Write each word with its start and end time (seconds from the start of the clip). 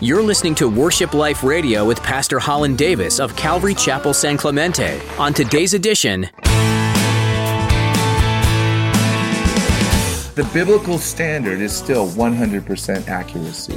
You're 0.00 0.22
listening 0.22 0.54
to 0.56 0.68
Worship 0.68 1.12
Life 1.12 1.42
Radio 1.42 1.84
with 1.84 2.00
Pastor 2.04 2.38
Holland 2.38 2.78
Davis 2.78 3.18
of 3.18 3.34
Calvary 3.34 3.74
Chapel 3.74 4.14
San 4.14 4.36
Clemente. 4.36 5.00
On 5.18 5.34
today's 5.34 5.74
edition, 5.74 6.30
the 10.36 10.48
biblical 10.54 10.98
standard 10.98 11.60
is 11.60 11.72
still 11.72 12.06
100% 12.10 13.08
accuracy. 13.08 13.74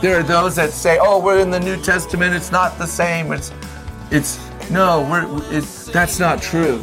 There 0.00 0.16
are 0.16 0.22
those 0.22 0.54
that 0.54 0.70
say, 0.70 0.98
"Oh, 1.00 1.18
we're 1.18 1.40
in 1.40 1.50
the 1.50 1.58
New 1.58 1.82
Testament; 1.82 2.32
it's 2.32 2.52
not 2.52 2.78
the 2.78 2.86
same." 2.86 3.32
It's, 3.32 3.50
it's 4.12 4.38
no, 4.70 5.00
we're 5.10 5.26
it's, 5.52 5.86
that's 5.86 6.20
not 6.20 6.40
true. 6.40 6.80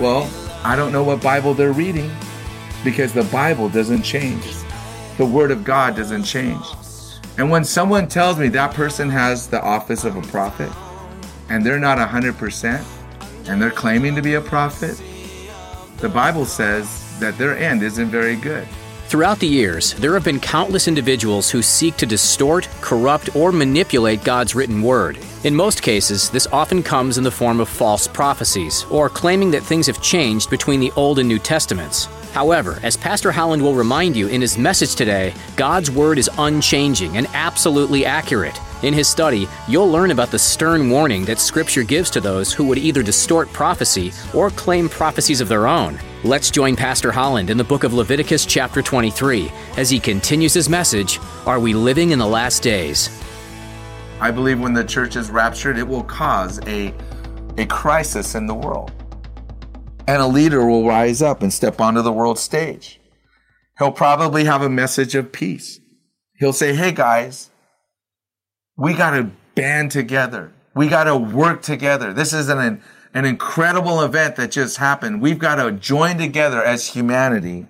Well, 0.00 0.28
I 0.64 0.74
don't 0.74 0.90
know 0.90 1.04
what 1.04 1.22
Bible 1.22 1.54
they're 1.54 1.70
reading, 1.70 2.10
because 2.82 3.12
the 3.12 3.22
Bible 3.22 3.68
doesn't 3.68 4.02
change. 4.02 4.52
The 5.16 5.26
Word 5.26 5.52
of 5.52 5.62
God 5.62 5.94
doesn't 5.94 6.24
change. 6.24 6.64
And 7.38 7.50
when 7.50 7.64
someone 7.64 8.08
tells 8.08 8.38
me 8.38 8.48
that 8.48 8.72
person 8.72 9.10
has 9.10 9.46
the 9.48 9.60
office 9.60 10.04
of 10.04 10.16
a 10.16 10.22
prophet, 10.22 10.72
and 11.48 11.64
they're 11.64 11.78
not 11.78 11.98
100%, 11.98 12.84
and 13.48 13.60
they're 13.60 13.70
claiming 13.70 14.14
to 14.14 14.22
be 14.22 14.34
a 14.34 14.40
prophet, 14.40 15.00
the 15.98 16.08
Bible 16.08 16.44
says 16.44 17.18
that 17.20 17.36
their 17.36 17.56
end 17.56 17.82
isn't 17.82 18.08
very 18.08 18.36
good. 18.36 18.66
Throughout 19.08 19.38
the 19.38 19.46
years, 19.46 19.94
there 19.94 20.14
have 20.14 20.24
been 20.24 20.40
countless 20.40 20.88
individuals 20.88 21.48
who 21.48 21.62
seek 21.62 21.96
to 21.98 22.06
distort, 22.06 22.68
corrupt, 22.80 23.36
or 23.36 23.52
manipulate 23.52 24.24
God's 24.24 24.56
written 24.56 24.82
word. 24.82 25.16
In 25.44 25.54
most 25.54 25.80
cases, 25.80 26.28
this 26.28 26.48
often 26.48 26.82
comes 26.82 27.16
in 27.16 27.22
the 27.22 27.30
form 27.30 27.60
of 27.60 27.68
false 27.68 28.08
prophecies, 28.08 28.84
or 28.90 29.08
claiming 29.08 29.52
that 29.52 29.62
things 29.62 29.86
have 29.86 30.02
changed 30.02 30.50
between 30.50 30.80
the 30.80 30.90
Old 30.96 31.20
and 31.20 31.28
New 31.28 31.38
Testaments. 31.38 32.06
However, 32.32 32.80
as 32.82 32.96
Pastor 32.96 33.30
Holland 33.30 33.62
will 33.62 33.74
remind 33.74 34.16
you 34.16 34.26
in 34.26 34.40
his 34.40 34.58
message 34.58 34.96
today, 34.96 35.32
God's 35.54 35.88
Word 35.88 36.18
is 36.18 36.28
unchanging 36.36 37.16
and 37.16 37.28
absolutely 37.32 38.04
accurate. 38.04 38.60
In 38.82 38.92
his 38.92 39.08
study, 39.08 39.48
you'll 39.66 39.90
learn 39.90 40.10
about 40.10 40.30
the 40.30 40.38
stern 40.38 40.90
warning 40.90 41.24
that 41.24 41.38
Scripture 41.38 41.82
gives 41.82 42.10
to 42.10 42.20
those 42.20 42.52
who 42.52 42.64
would 42.64 42.76
either 42.76 43.02
distort 43.02 43.50
prophecy 43.52 44.12
or 44.34 44.50
claim 44.50 44.88
prophecies 44.88 45.40
of 45.40 45.48
their 45.48 45.66
own. 45.66 45.98
Let's 46.24 46.50
join 46.50 46.76
Pastor 46.76 47.10
Holland 47.10 47.48
in 47.48 47.56
the 47.56 47.64
book 47.64 47.84
of 47.84 47.94
Leviticus, 47.94 48.44
chapter 48.44 48.82
23, 48.82 49.50
as 49.78 49.88
he 49.88 49.98
continues 49.98 50.52
his 50.52 50.68
message 50.68 51.18
Are 51.46 51.58
we 51.58 51.72
living 51.72 52.10
in 52.10 52.18
the 52.18 52.26
last 52.26 52.62
days? 52.62 53.08
I 54.20 54.30
believe 54.30 54.60
when 54.60 54.74
the 54.74 54.84
church 54.84 55.16
is 55.16 55.30
raptured, 55.30 55.78
it 55.78 55.88
will 55.88 56.04
cause 56.04 56.60
a, 56.66 56.92
a 57.56 57.64
crisis 57.66 58.34
in 58.34 58.46
the 58.46 58.54
world. 58.54 58.92
And 60.06 60.20
a 60.20 60.26
leader 60.26 60.66
will 60.66 60.86
rise 60.86 61.22
up 61.22 61.42
and 61.42 61.52
step 61.52 61.80
onto 61.80 62.02
the 62.02 62.12
world 62.12 62.38
stage. 62.38 63.00
He'll 63.78 63.92
probably 63.92 64.44
have 64.44 64.60
a 64.62 64.68
message 64.68 65.14
of 65.14 65.32
peace. 65.32 65.80
He'll 66.34 66.52
say, 66.52 66.74
Hey 66.74 66.92
guys, 66.92 67.50
we 68.76 68.94
got 68.94 69.10
to 69.10 69.30
band 69.54 69.90
together. 69.90 70.52
We 70.74 70.88
got 70.88 71.04
to 71.04 71.16
work 71.16 71.62
together. 71.62 72.12
This 72.12 72.32
is 72.32 72.48
an, 72.48 72.82
an 73.14 73.24
incredible 73.24 74.02
event 74.02 74.36
that 74.36 74.50
just 74.50 74.76
happened. 74.76 75.22
We've 75.22 75.38
got 75.38 75.56
to 75.56 75.72
join 75.72 76.18
together 76.18 76.62
as 76.62 76.88
humanity. 76.88 77.66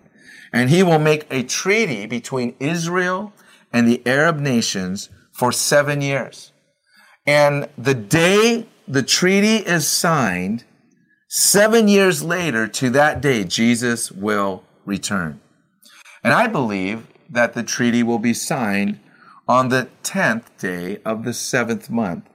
And 0.53 0.71
he 0.71 0.83
will 0.83 0.99
make 0.99 1.27
a 1.31 1.43
treaty 1.43 2.07
between 2.07 2.57
Israel 2.59 3.33
and 3.73 3.87
the 3.87 4.03
Arab 4.07 4.39
nations 4.39 5.11
for 5.33 5.53
seven 5.53 6.01
years. 6.01 6.53
And 7.27 7.69
the 7.77 7.95
day 7.95 8.67
the 8.89 9.03
treaty 9.03 9.57
is 9.57 9.87
signed, 9.87 10.65
seven 11.29 11.89
years 11.89 12.23
later 12.23 12.67
to 12.69 12.91
that 12.91 13.21
day, 13.21 13.45
Jesus 13.45 14.11
will 14.11 14.65
return. 14.85 15.41
And 16.25 16.33
I 16.33 16.47
believe 16.47 17.07
that 17.29 17.55
the 17.55 17.63
treaty 17.63 18.03
will 18.03 18.19
be 18.19 18.35
signed 18.35 19.01
on 19.49 19.69
the 19.69 19.89
10th 20.03 20.45
day 20.59 20.99
of 21.05 21.25
the 21.25 21.33
seventh 21.33 21.89
month 21.89 22.29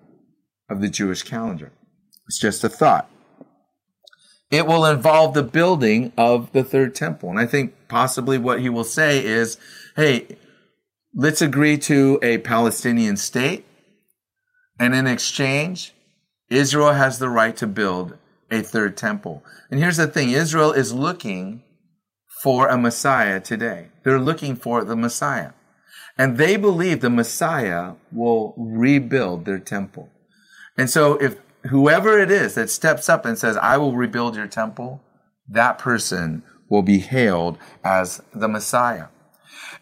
of 0.70 0.82
the 0.82 0.89
Jewish 0.89 1.23
calendar. 1.23 1.72
It's 2.27 2.39
just 2.39 2.64
a 2.64 2.70
thought. 2.70 3.10
It 4.49 4.66
will 4.66 4.86
involve 4.86 5.33
the 5.33 5.44
building 5.44 6.11
of 6.17 6.52
the 6.52 6.64
third 6.64 6.94
temple. 6.95 7.30
And 7.30 7.39
I 7.39 7.45
think 7.45 7.73
possibly 7.88 8.38
what 8.38 8.60
he 8.60 8.70
will 8.70 8.83
say 8.83 9.23
is, 9.23 9.58
hey, 9.95 10.38
let's 11.14 11.42
agree 11.42 11.77
to 11.80 12.20
a 12.22 12.38
Palestinian 12.39 13.17
state. 13.17 13.66
And 14.80 14.93
in 14.95 15.08
exchange, 15.08 15.93
Israel 16.49 16.93
has 16.93 17.20
the 17.20 17.30
right 17.30 17.55
to 17.58 17.67
build 17.67 18.17
a 18.49 18.61
third 18.61 18.98
temple. 18.98 19.43
And 19.70 19.80
here's 19.80 19.98
the 19.98 20.08
thing 20.08 20.32
Israel 20.32 20.73
is 20.73 20.93
looking 20.93 21.64
for 22.43 22.67
a 22.67 22.78
Messiah 22.78 23.39
today. 23.39 23.88
They're 24.04 24.20
looking 24.20 24.55
for 24.55 24.83
the 24.83 24.95
Messiah. 24.95 25.52
And 26.17 26.38
they 26.38 26.58
believe 26.58 27.02
the 27.02 27.10
Messiah 27.10 27.94
will 28.11 28.54
rebuild 28.58 29.45
their 29.45 29.60
temple. 29.60 30.10
And 30.77 30.89
so 30.89 31.16
if 31.16 31.38
whoever 31.70 32.20
it 32.20 32.32
is 32.32 32.55
that 32.55 32.70
steps 32.70 33.10
up 33.10 33.26
and 33.26 33.38
says, 33.38 33.58
I 33.58 33.77
will 33.77 33.95
rebuild 33.95 34.36
your 34.36 34.48
temple, 34.48 35.02
that 35.49 35.77
person 35.77 36.44
will 36.70 36.82
be 36.82 36.99
hailed 36.99 37.58
as 37.83 38.22
the 38.33 38.48
Messiah. 38.48 39.08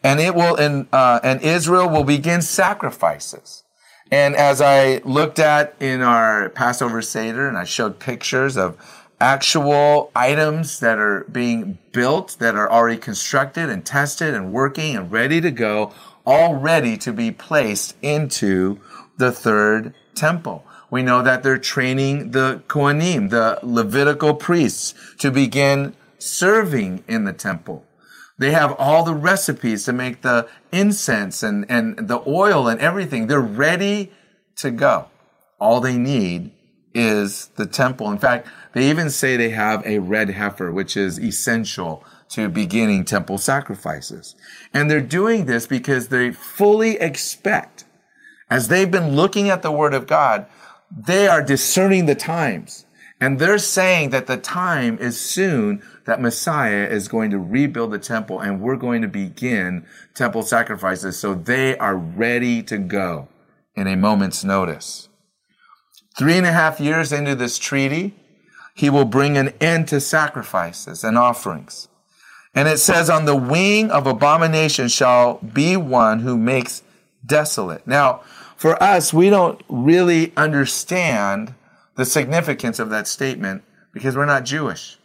And 0.04 0.20
it 0.20 0.34
will, 0.34 0.56
and, 0.56 0.88
uh, 0.92 1.20
and 1.24 1.42
Israel 1.42 1.90
will 1.90 2.04
begin 2.04 2.42
sacrifices. 2.42 3.64
And 4.12 4.36
as 4.36 4.62
I 4.62 5.02
looked 5.06 5.40
at 5.40 5.76
in 5.80 6.02
our 6.02 6.50
Passover 6.50 7.02
Seder 7.02 7.48
and 7.48 7.58
I 7.58 7.64
showed 7.64 8.00
pictures 8.00 8.58
of 8.58 8.78
actual 9.22 10.12
items 10.16 10.80
that 10.80 10.98
are 10.98 11.26
being 11.32 11.78
built, 11.92 12.38
that 12.40 12.56
are 12.56 12.72
already 12.72 12.98
constructed 12.98 13.70
and 13.70 13.86
tested 13.86 14.34
and 14.34 14.52
working 14.52 14.96
and 14.96 15.12
ready 15.12 15.42
to 15.42 15.52
go, 15.52 15.94
all 16.30 16.54
ready 16.54 16.96
to 16.96 17.12
be 17.12 17.32
placed 17.32 17.96
into 18.04 18.80
the 19.18 19.32
third 19.32 19.96
temple. 20.14 20.64
We 20.92 21.02
know 21.02 21.24
that 21.24 21.42
they're 21.42 21.58
training 21.58 22.32
the 22.32 22.62
Kohanim, 22.68 23.32
the 23.32 23.58
Levitical 23.64 24.36
priests, 24.36 24.94
to 25.18 25.32
begin 25.32 25.96
serving 26.20 27.04
in 27.08 27.24
the 27.24 27.34
temple. 27.34 27.84
They 28.38 28.52
have 28.52 28.76
all 28.78 29.04
the 29.04 29.16
recipes 29.16 29.86
to 29.86 29.94
make 29.94 30.22
the 30.22 30.48
incense 30.72 31.42
and, 31.42 31.66
and 31.68 32.08
the 32.08 32.22
oil 32.28 32.68
and 32.68 32.80
everything. 32.80 33.26
They're 33.26 33.42
ready 33.42 34.12
to 34.58 34.70
go. 34.70 35.08
All 35.60 35.82
they 35.82 35.98
need 35.98 36.52
is 36.94 37.48
the 37.56 37.66
temple. 37.66 38.12
In 38.12 38.20
fact, 38.20 38.48
they 38.74 38.88
even 38.92 39.10
say 39.10 39.36
they 39.36 39.50
have 39.50 39.84
a 39.84 39.98
red 39.98 40.30
heifer, 40.30 40.72
which 40.72 40.96
is 40.96 41.20
essential 41.20 42.04
to 42.30 42.48
beginning 42.48 43.06
temple 43.06 43.38
sacrifices. 43.38 44.36
And 44.74 44.90
they're 44.90 45.02
doing 45.02 45.46
this 45.46 45.68
because 45.68 46.08
they 46.08 46.32
fully 46.32 46.98
expect, 47.00 47.86
as 48.50 48.68
they've 48.68 48.90
been 48.90 49.16
looking 49.16 49.50
at 49.50 49.62
the 49.62 49.72
word 49.72 49.94
of 49.94 50.08
God, 50.08 50.46
they 50.92 51.28
are 51.28 51.44
discerning 51.44 52.06
the 52.06 52.16
times. 52.16 52.86
And 53.22 53.38
they're 53.38 53.58
saying 53.58 54.12
that 54.12 54.28
the 54.28 54.38
time 54.38 54.98
is 54.98 55.20
soon 55.20 55.84
that 56.06 56.22
Messiah 56.22 56.88
is 56.90 57.10
going 57.10 57.32
to 57.32 57.40
rebuild 57.40 57.92
the 57.92 58.00
temple 58.00 58.40
and 58.40 58.62
we're 58.62 58.78
going 58.78 59.02
to 59.02 59.10
begin 59.10 59.86
temple 60.16 60.44
sacrifices. 60.44 61.20
So 61.20 61.34
they 61.34 61.78
are 61.78 61.98
ready 61.98 62.64
to 62.64 62.78
go 62.78 63.28
in 63.76 63.88
a 63.88 63.98
moment's 63.98 64.44
notice. 64.44 65.10
Three 66.18 66.38
and 66.38 66.46
a 66.46 66.54
half 66.54 66.80
years 66.80 67.12
into 67.12 67.36
this 67.36 67.58
treaty, 67.58 68.16
he 68.74 68.90
will 68.90 69.06
bring 69.06 69.38
an 69.38 69.50
end 69.60 69.90
to 69.90 70.00
sacrifices 70.00 71.04
and 71.04 71.18
offerings. 71.18 71.89
And 72.56 72.68
it 72.68 72.80
says, 72.80 73.10
on 73.10 73.26
the 73.26 73.36
wing 73.36 73.92
of 73.92 74.08
abomination 74.08 74.88
shall 74.88 75.36
be 75.38 75.78
one 75.78 76.20
who 76.20 76.38
makes 76.38 76.84
desolate. 77.26 77.86
Now, 77.86 78.22
for 78.56 78.82
us, 78.82 79.14
we 79.14 79.30
don't 79.30 79.62
really 79.70 80.34
understand 80.36 81.54
the 81.96 82.06
significance 82.06 82.80
of 82.80 82.90
that 82.90 83.08
statement 83.08 83.64
because 83.94 84.16
we're 84.16 84.26
not 84.26 84.46
Jewish. 84.46 84.98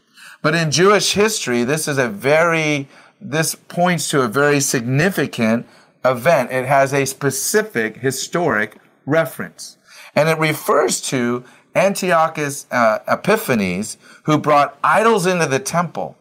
But 0.42 0.54
in 0.54 0.70
Jewish 0.70 1.14
history, 1.14 1.64
this 1.64 1.86
is 1.86 1.98
a 1.98 2.08
very, 2.08 2.88
this 3.20 3.54
points 3.54 4.08
to 4.10 4.22
a 4.22 4.28
very 4.28 4.60
significant 4.60 5.66
event. 6.04 6.50
It 6.50 6.66
has 6.66 6.92
a 6.92 7.04
specific 7.04 7.98
historic 7.98 8.78
reference. 9.06 9.76
And 10.14 10.28
it 10.28 10.38
refers 10.38 11.00
to 11.02 11.44
Antiochus 11.74 12.66
uh, 12.70 13.00
Epiphanes, 13.08 13.96
who 14.24 14.38
brought 14.38 14.78
idols 14.82 15.26
into 15.26 15.46
the 15.46 15.58
temple 15.58 16.16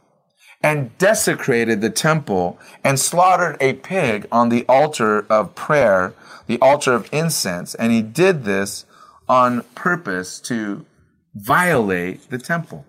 and 0.64 0.98
desecrated 0.98 1.82
the 1.82 1.90
temple 1.90 2.58
and 2.84 2.98
slaughtered 3.00 3.58
a 3.60 3.74
pig 3.74 4.26
on 4.32 4.48
the 4.48 4.66
altar 4.68 5.26
of 5.30 5.54
prayer, 5.54 6.14
the 6.48 6.58
altar 6.60 6.94
of 6.94 7.10
incense. 7.12 7.76
And 7.76 7.92
he 7.92 8.02
did 8.02 8.46
this 8.46 8.86
on 9.28 9.64
purpose 9.76 10.40
to 10.40 10.86
violate 11.36 12.30
the 12.30 12.38
temple. 12.38 12.86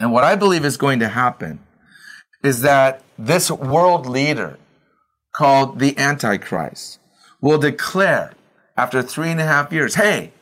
And 0.00 0.12
what 0.12 0.24
I 0.24 0.34
believe 0.34 0.64
is 0.64 0.78
going 0.78 1.00
to 1.00 1.08
happen 1.08 1.60
is 2.42 2.62
that 2.62 3.02
this 3.18 3.50
world 3.50 4.06
leader 4.06 4.58
called 5.34 5.78
the 5.78 5.96
Antichrist 5.98 6.98
will 7.40 7.58
declare 7.58 8.32
after 8.76 9.02
three 9.02 9.28
and 9.28 9.40
a 9.40 9.44
half 9.44 9.72
years, 9.72 9.94
hey, 9.96 10.32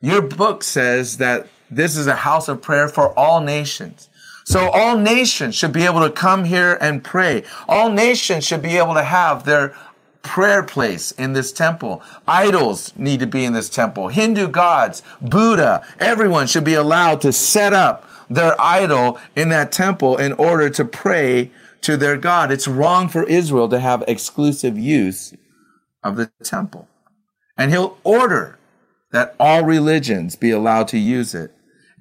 your 0.00 0.22
book 0.22 0.62
says 0.62 1.18
that 1.18 1.46
this 1.70 1.96
is 1.96 2.06
a 2.06 2.16
house 2.16 2.48
of 2.48 2.62
prayer 2.62 2.88
for 2.88 3.16
all 3.18 3.40
nations. 3.40 4.08
So 4.44 4.68
all 4.70 4.98
nations 4.98 5.54
should 5.54 5.72
be 5.72 5.84
able 5.84 6.00
to 6.00 6.10
come 6.10 6.44
here 6.44 6.76
and 6.80 7.02
pray. 7.02 7.44
All 7.68 7.90
nations 7.90 8.44
should 8.44 8.62
be 8.62 8.76
able 8.76 8.94
to 8.94 9.02
have 9.02 9.44
their 9.44 9.74
prayer 10.22 10.62
place 10.62 11.12
in 11.12 11.32
this 11.32 11.52
temple. 11.52 12.02
Idols 12.26 12.92
need 12.96 13.20
to 13.20 13.26
be 13.26 13.44
in 13.44 13.52
this 13.52 13.68
temple. 13.68 14.08
Hindu 14.08 14.48
gods, 14.48 15.02
Buddha, 15.20 15.86
everyone 15.98 16.46
should 16.46 16.64
be 16.64 16.74
allowed 16.74 17.20
to 17.22 17.32
set 17.32 17.72
up 17.72 18.08
their 18.28 18.54
idol 18.60 19.18
in 19.36 19.50
that 19.50 19.70
temple 19.70 20.16
in 20.16 20.32
order 20.32 20.70
to 20.70 20.84
pray 20.84 21.50
to 21.82 21.96
their 21.96 22.16
God. 22.16 22.50
It's 22.50 22.66
wrong 22.66 23.08
for 23.08 23.24
Israel 23.24 23.68
to 23.68 23.78
have 23.78 24.02
exclusive 24.08 24.78
use 24.78 25.34
of 26.02 26.16
the 26.16 26.30
temple. 26.42 26.88
And 27.56 27.70
he'll 27.70 27.98
order 28.02 28.58
that 29.12 29.36
all 29.38 29.64
religions 29.64 30.36
be 30.36 30.50
allowed 30.50 30.88
to 30.88 30.98
use 30.98 31.34
it. 31.34 31.52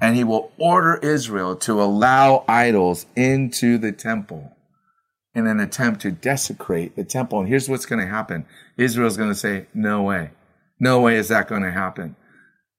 And 0.01 0.15
he 0.15 0.23
will 0.23 0.51
order 0.57 0.95
Israel 0.95 1.55
to 1.57 1.81
allow 1.81 2.43
idols 2.47 3.05
into 3.15 3.77
the 3.77 3.91
temple 3.91 4.53
in 5.35 5.47
an 5.47 5.59
attempt 5.59 6.01
to 6.01 6.11
desecrate 6.11 6.95
the 6.95 7.03
temple. 7.03 7.39
And 7.39 7.49
here's 7.49 7.69
what's 7.69 7.85
going 7.85 8.01
to 8.01 8.07
happen 8.07 8.45
Israel's 8.77 9.17
going 9.17 9.29
to 9.29 9.35
say, 9.35 9.67
No 9.73 10.03
way. 10.03 10.31
No 10.79 10.99
way 10.99 11.15
is 11.15 11.29
that 11.29 11.47
going 11.47 11.63
to 11.63 11.71
happen. 11.71 12.15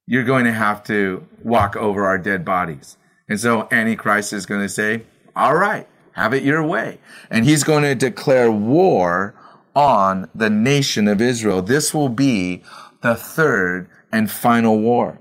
You're 0.07 0.25
going 0.25 0.45
to 0.45 0.53
have 0.53 0.85
to 0.85 1.27
walk 1.43 1.77
over 1.77 2.05
our 2.05 2.19
dead 2.19 2.45
bodies. 2.45 2.97
And 3.29 3.41
so 3.41 3.69
Antichrist 3.71 4.33
is 4.33 4.47
going 4.47 4.61
to 4.61 4.69
say, 4.69 5.05
All 5.35 5.57
right, 5.57 5.89
have 6.13 6.35
it 6.35 6.43
your 6.43 6.63
way. 6.63 6.99
And 7.31 7.45
he's 7.45 7.65
going 7.65 7.83
to 7.83 7.95
declare 7.95 8.51
war 8.51 9.35
on 9.75 10.29
the 10.35 10.51
nation 10.51 11.09
of 11.09 11.21
Israel. 11.21 11.63
This 11.63 11.93
will 11.93 12.09
be 12.09 12.63
the 13.01 13.17
third 13.17 13.89
and 14.13 14.31
final 14.31 14.79
war. 14.79 15.19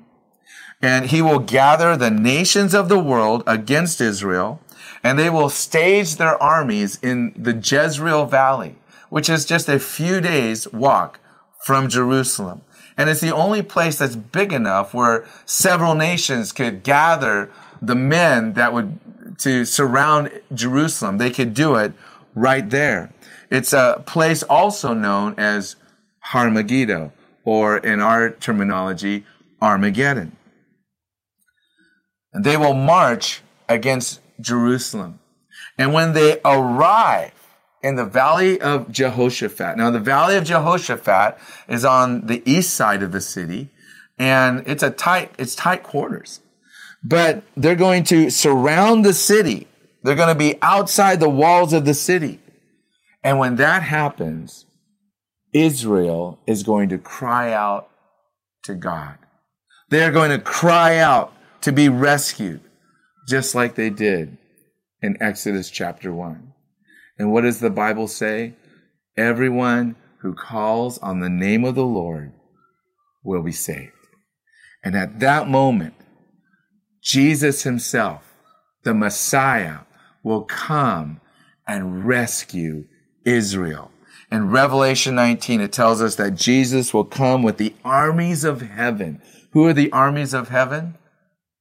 And 0.84 1.08
he 1.08 1.22
will 1.22 1.40
gather 1.40 1.98
the 1.98 2.12
nations 2.12 2.76
of 2.76 2.90
the 2.90 3.00
world 3.00 3.44
against 3.48 4.00
Israel 4.00 4.60
and 5.04 5.20
they 5.20 5.30
will 5.30 5.50
stage 5.50 6.16
their 6.16 6.42
armies 6.42 6.98
in 7.02 7.34
the 7.36 7.54
Jezreel 7.54 8.26
Valley, 8.26 8.78
which 9.10 9.30
is 9.30 9.46
just 9.46 9.68
a 9.68 9.80
few 9.80 10.22
days 10.22 10.72
walk 10.72 11.20
from 11.66 11.90
Jerusalem. 11.90 12.62
And 12.96 13.10
it's 13.10 13.22
the 13.22 13.34
only 13.34 13.62
place 13.62 13.98
that's 13.98 14.16
big 14.16 14.54
enough 14.54 14.94
where 14.94 15.26
several 15.46 15.96
nations 15.96 16.52
could 16.52 16.84
gather 16.84 17.52
the 17.82 17.96
men 17.96 18.54
that 18.54 18.72
would 18.72 19.00
to 19.40 19.66
surround 19.66 20.32
Jerusalem. 20.54 21.18
They 21.18 21.32
could 21.32 21.54
do 21.54 21.76
it 21.76 21.94
right 22.36 22.70
there. 22.70 23.12
It's 23.50 23.74
a 23.74 24.04
place 24.06 24.44
also 24.44 24.94
known 24.94 25.36
as 25.38 25.76
Har 26.20 26.50
Megiddo, 26.50 27.12
or 27.44 27.78
in 27.78 28.00
our 28.00 28.30
terminology, 28.30 29.26
Armageddon. 29.62 30.38
And 32.34 32.44
they 32.44 32.58
will 32.58 32.74
march 32.74 33.42
against 33.70 34.20
Jerusalem. 34.42 35.20
And 35.78 35.94
when 35.94 36.14
they 36.14 36.40
arrive 36.44 37.32
in 37.82 37.96
the 37.96 38.06
valley 38.06 38.60
of 38.60 38.92
Jehoshaphat, 38.92 39.78
now 39.78 39.92
the 39.92 40.00
valley 40.00 40.36
of 40.36 40.44
Jehoshaphat 40.44 41.38
is 41.68 41.86
on 41.86 42.28
the 42.28 42.42
east 42.46 42.74
side 42.74 43.04
of 43.04 43.12
the 43.12 43.22
city, 43.22 43.70
and 44.18 44.64
it's 44.68 44.84
a 44.84 44.92
tight, 44.92 45.34
it's 45.38 45.56
tight 45.56 45.84
quarters. 45.84 46.40
But 47.04 47.44
they're 47.58 47.76
going 47.76 48.04
to 48.06 48.30
surround 48.30 49.04
the 49.04 49.14
city. 49.14 49.68
They're 50.04 50.16
going 50.16 50.30
to 50.30 50.36
be 50.36 50.58
outside 50.62 51.20
the 51.20 51.30
walls 51.30 51.74
of 51.74 51.86
the 51.86 51.94
city. 51.94 52.40
And 53.24 53.40
when 53.40 53.58
that 53.58 53.84
happens, 53.84 54.66
Israel 55.54 56.40
is 56.48 56.64
going 56.64 56.90
to 56.90 56.98
cry 56.98 57.52
out 57.52 57.90
to 58.64 58.76
God. 58.76 59.18
They're 59.90 60.12
going 60.12 60.32
to 60.32 60.40
cry 60.40 60.98
out 60.98 61.34
to 61.64 61.72
be 61.72 61.88
rescued 61.88 62.62
just 63.28 63.56
like 63.56 63.76
they 63.76 63.90
did 63.90 64.38
in 65.02 65.18
Exodus 65.22 65.72
chapter 65.72 66.14
1. 66.14 66.54
And 67.18 67.32
what 67.32 67.42
does 67.42 67.62
the 67.62 67.70
Bible 67.70 68.10
say? 68.10 68.54
Everyone 69.16 69.96
who 70.20 70.34
calls 70.34 70.98
on 70.98 71.22
the 71.22 71.30
name 71.30 71.64
of 71.64 71.76
the 71.76 71.86
Lord 71.86 72.34
will 73.24 73.42
be 73.42 73.54
saved. 73.54 73.92
And 74.84 74.96
at 74.96 75.22
that 75.22 75.48
moment, 75.48 75.94
Jesus 77.02 77.64
himself, 77.64 78.34
the 78.84 78.94
Messiah, 78.94 79.80
will 80.22 80.44
come 80.44 81.22
and 81.66 82.06
rescue 82.06 82.86
Israel. 83.26 83.90
In 84.30 84.50
Revelation 84.50 85.16
19, 85.16 85.62
it 85.62 85.72
tells 85.72 86.02
us 86.02 86.16
that 86.16 86.36
Jesus 86.36 86.94
will 86.94 87.06
come 87.06 87.42
with 87.42 87.58
the 87.58 87.74
armies 87.86 88.44
of 88.44 88.62
heaven. 88.62 89.22
Who 89.52 89.66
are 89.68 89.74
the 89.74 89.92
armies 89.94 90.34
of 90.34 90.50
heaven? 90.50 90.96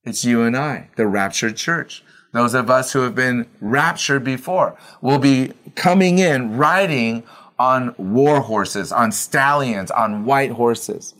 It's 0.04 0.24
you 0.24 0.42
and 0.42 0.56
I, 0.56 0.88
the 0.96 1.06
raptured 1.06 1.56
church. 1.56 2.02
Those 2.32 2.54
of 2.54 2.70
us 2.70 2.92
who 2.92 3.00
have 3.00 3.14
been 3.14 3.46
raptured 3.60 4.24
before 4.24 4.76
will 5.00 5.18
be 5.18 5.52
coming 5.74 6.18
in 6.18 6.56
riding 6.56 7.22
on 7.58 7.94
war 7.98 8.40
horses, 8.40 8.90
on 8.90 9.12
stallions, 9.12 9.90
on 9.90 10.24
white 10.24 10.52
horses. 10.52 11.14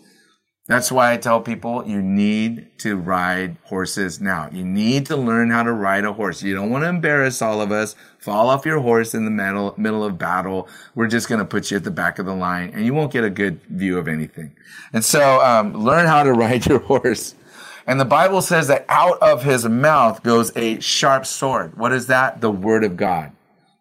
That's 0.67 0.91
why 0.91 1.13
I 1.13 1.17
tell 1.17 1.41
people 1.41 1.87
you 1.87 2.01
need 2.01 2.79
to 2.79 2.97
ride 2.97 3.57
horses 3.65 4.21
now. 4.21 4.49
You 4.51 4.65
need 4.65 5.07
to 5.07 5.17
learn 5.17 5.51
how 5.51 5.65
to 5.65 5.73
ride 5.73 6.05
a 6.05 6.13
horse. 6.13 6.43
You 6.43 6.55
don't 6.55 6.71
want 6.71 6.85
to 6.85 6.89
embarrass 6.89 7.43
all 7.43 7.61
of 7.61 7.71
us, 7.71 7.95
fall 8.19 8.49
off 8.49 8.65
your 8.65 8.81
horse 8.81 9.13
in 9.13 9.25
the 9.25 9.31
middle, 9.31 9.75
middle 9.77 10.05
of 10.05 10.19
battle. 10.19 10.69
We're 10.95 11.09
just 11.09 11.29
going 11.29 11.41
to 11.41 11.45
put 11.45 11.71
you 11.71 11.77
at 11.77 11.85
the 11.85 11.91
back 11.91 12.19
of 12.19 12.27
the 12.27 12.35
line 12.35 12.71
and 12.75 12.87
you 12.87 12.95
won't 12.95 13.13
get 13.13 13.23
a 13.23 13.31
good 13.31 13.61
view 13.65 13.99
of 13.99 14.09
anything. 14.09 14.57
And 14.93 15.05
so, 15.05 15.45
um, 15.45 15.75
learn 15.75 16.07
how 16.07 16.23
to 16.23 16.33
ride 16.45 16.67
your 16.67 16.79
horse. 16.79 17.35
And 17.87 17.99
the 17.99 18.05
Bible 18.05 18.43
says 18.43 18.69
that 18.69 18.85
out 18.89 19.19
of 19.21 19.43
his 19.43 19.65
mouth 19.69 20.23
goes 20.23 20.57
a 20.57 20.81
sharp 20.81 21.27
sword. 21.27 21.77
What 21.77 21.93
is 21.93 22.07
that? 22.07 22.41
The 22.41 22.51
word 22.51 22.85
of 22.85 22.97
God. 22.97 23.33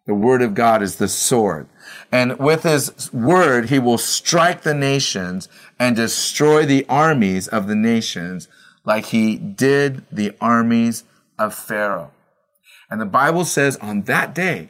The 0.06 0.14
word 0.14 0.42
of 0.42 0.54
God 0.54 0.82
is 0.82 0.96
the 0.96 1.08
sword. 1.08 1.68
And 2.10 2.38
with 2.38 2.64
his 2.64 3.12
word, 3.12 3.68
he 3.68 3.78
will 3.78 3.98
strike 3.98 4.62
the 4.62 4.74
nations 4.74 5.48
and 5.78 5.94
destroy 5.94 6.66
the 6.66 6.84
armies 6.88 7.46
of 7.46 7.68
the 7.68 7.76
nations 7.76 8.48
like 8.84 9.06
he 9.06 9.36
did 9.36 10.04
the 10.10 10.34
armies 10.40 11.04
of 11.38 11.54
Pharaoh. 11.54 12.10
And 12.90 13.00
the 13.00 13.06
Bible 13.06 13.44
says 13.44 13.76
on 13.76 14.02
that 14.02 14.34
day, 14.34 14.68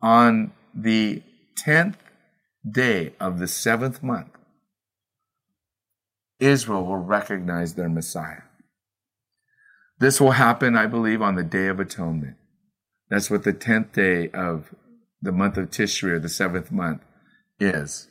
on 0.00 0.52
the 0.74 1.22
10th 1.66 1.96
day 2.68 3.12
of 3.18 3.38
the 3.38 3.48
seventh 3.48 4.02
month, 4.02 4.33
Israel 6.44 6.84
will 6.84 6.98
recognize 6.98 7.74
their 7.74 7.88
Messiah. 7.88 8.42
This 9.98 10.20
will 10.20 10.32
happen, 10.32 10.76
I 10.76 10.86
believe, 10.86 11.22
on 11.22 11.36
the 11.36 11.42
Day 11.42 11.68
of 11.68 11.80
Atonement. 11.80 12.36
That's 13.08 13.30
what 13.30 13.44
the 13.44 13.52
10th 13.52 13.92
day 13.92 14.28
of 14.30 14.74
the 15.22 15.32
month 15.32 15.56
of 15.56 15.70
Tishri, 15.70 16.12
or 16.12 16.18
the 16.18 16.28
seventh 16.28 16.70
month, 16.70 17.00
is. 17.58 18.08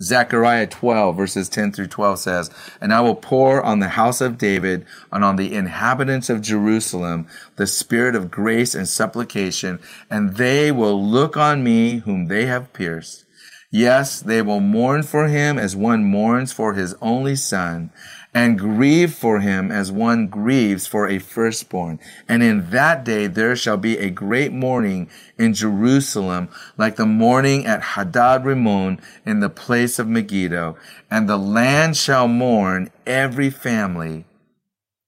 Zechariah 0.00 0.68
12 0.68 1.16
verses 1.16 1.48
10 1.48 1.72
through 1.72 1.88
12 1.88 2.20
says, 2.20 2.50
And 2.80 2.94
I 2.94 3.00
will 3.00 3.16
pour 3.16 3.60
on 3.62 3.80
the 3.80 3.88
house 3.88 4.20
of 4.20 4.38
David 4.38 4.86
and 5.10 5.24
on 5.24 5.36
the 5.36 5.54
inhabitants 5.54 6.30
of 6.30 6.40
Jerusalem 6.40 7.26
the 7.56 7.66
spirit 7.66 8.14
of 8.14 8.30
grace 8.30 8.76
and 8.76 8.88
supplication, 8.88 9.80
and 10.08 10.36
they 10.36 10.70
will 10.70 11.04
look 11.04 11.36
on 11.36 11.64
me 11.64 11.98
whom 11.98 12.26
they 12.26 12.46
have 12.46 12.72
pierced 12.72 13.24
Yes, 13.70 14.20
they 14.20 14.40
will 14.40 14.60
mourn 14.60 15.02
for 15.02 15.28
him 15.28 15.58
as 15.58 15.76
one 15.76 16.02
mourns 16.02 16.52
for 16.52 16.72
his 16.72 16.94
only 17.02 17.36
son, 17.36 17.90
and 18.32 18.58
grieve 18.58 19.12
for 19.12 19.40
him 19.40 19.70
as 19.70 19.92
one 19.92 20.26
grieves 20.26 20.86
for 20.86 21.06
a 21.06 21.18
firstborn. 21.18 22.00
And 22.26 22.42
in 22.42 22.70
that 22.70 23.04
day 23.04 23.26
there 23.26 23.54
shall 23.54 23.76
be 23.76 23.98
a 23.98 24.08
great 24.08 24.52
mourning 24.52 25.10
in 25.36 25.52
Jerusalem, 25.52 26.48
like 26.78 26.96
the 26.96 27.04
mourning 27.04 27.66
at 27.66 27.82
Hadad 27.82 28.46
Rimmon 28.46 29.00
in 29.26 29.40
the 29.40 29.50
place 29.50 29.98
of 29.98 30.08
Megiddo. 30.08 30.76
And 31.10 31.28
the 31.28 31.38
land 31.38 31.96
shall 31.96 32.28
mourn 32.28 32.90
every 33.06 33.50
family 33.50 34.24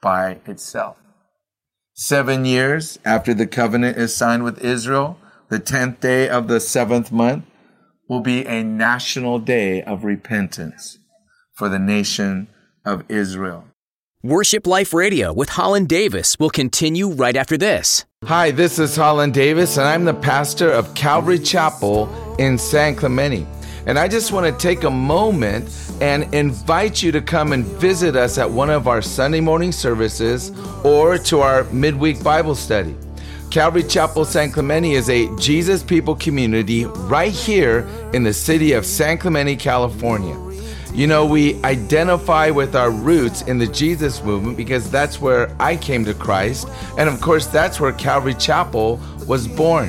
by 0.03 0.39
itself. 0.47 0.99
Seven 1.95 2.45
years 2.45 2.99
after 3.07 3.33
the 3.33 3.47
covenant 3.47 3.97
is 3.97 4.15
signed 4.15 4.45
with 4.45 4.63
Israel, 4.65 5.19
the 5.49 5.59
tenth 5.59 6.01
day 6.01 6.29
of 6.29 6.49
the 6.49 6.61
seventh 6.61 7.11
month, 7.11 7.45
will 8.11 8.21
be 8.21 8.45
a 8.45 8.65
national 8.65 9.39
day 9.39 9.81
of 9.85 10.03
repentance 10.03 10.99
for 11.53 11.69
the 11.69 11.79
nation 11.79 12.49
of 12.85 13.05
Israel. 13.09 13.65
Worship 14.21 14.67
Life 14.67 14.93
Radio 14.93 15.33
with 15.33 15.51
Holland 15.51 15.89
Davis 15.89 16.37
will 16.37 16.51
continue 16.51 17.09
right 17.11 17.37
after 17.37 17.57
this. 17.57 18.05
Hi, 18.25 18.51
this 18.51 18.81
is 18.81 18.97
Holland 18.97 19.33
Davis, 19.33 19.77
and 19.79 19.87
I'm 19.87 20.05
the 20.05 20.13
pastor 20.13 20.73
of 20.73 20.93
Calvary 20.97 21.39
Chapel 21.39 22.09
in 22.41 22.59
San 22.59 22.97
Clemente. 22.97 23.47
And 23.87 23.97
I 23.97 24.09
just 24.09 24.33
want 24.33 24.45
to 24.45 24.61
take 24.61 24.83
a 24.83 24.91
moment 24.91 25.71
and 26.01 26.35
invite 26.35 27.05
you 27.05 27.13
to 27.13 27.23
come 27.23 27.53
and 27.53 27.65
visit 27.65 28.17
us 28.17 28.39
at 28.39 28.51
one 28.51 28.71
of 28.71 28.89
our 28.89 29.01
Sunday 29.01 29.41
morning 29.41 29.71
services 29.71 30.51
or 30.85 31.17
to 31.17 31.43
our 31.43 31.63
midweek 31.73 32.25
Bible 32.25 32.57
study. 32.57 32.97
Calvary 33.51 33.83
Chapel 33.83 34.25
San 34.25 34.53
Clemente 34.53 34.93
is 34.93 35.11
a 35.11 35.27
Jesus 35.37 35.83
People 35.83 36.15
community 36.15 36.85
right 36.85 37.33
here 37.33 37.81
in 38.13 38.23
the 38.23 38.33
city 38.33 38.75
of 38.75 38.87
San 38.87 39.19
Clemente, 39.19 39.57
California. 39.57 40.39
You 40.95 41.09
know, 41.09 41.27
we 41.27 41.61
identify 41.65 42.51
with 42.51 42.77
our 42.77 42.93
roots 42.93 43.43
in 43.43 43.59
the 43.59 43.67
Jesus 43.67 44.23
movement 44.23 44.57
because 44.57 44.89
that's 44.89 45.21
where 45.21 45.53
I 45.59 45.75
came 45.75 46.05
to 46.05 46.15
Christ. 46.15 46.69
And 46.97 47.09
of 47.09 47.21
course, 47.21 47.49
that's 47.49 47.81
where 47.81 47.91
Calvary 47.93 48.35
Chapel 48.35 49.01
was 49.27 49.49
born. 49.49 49.89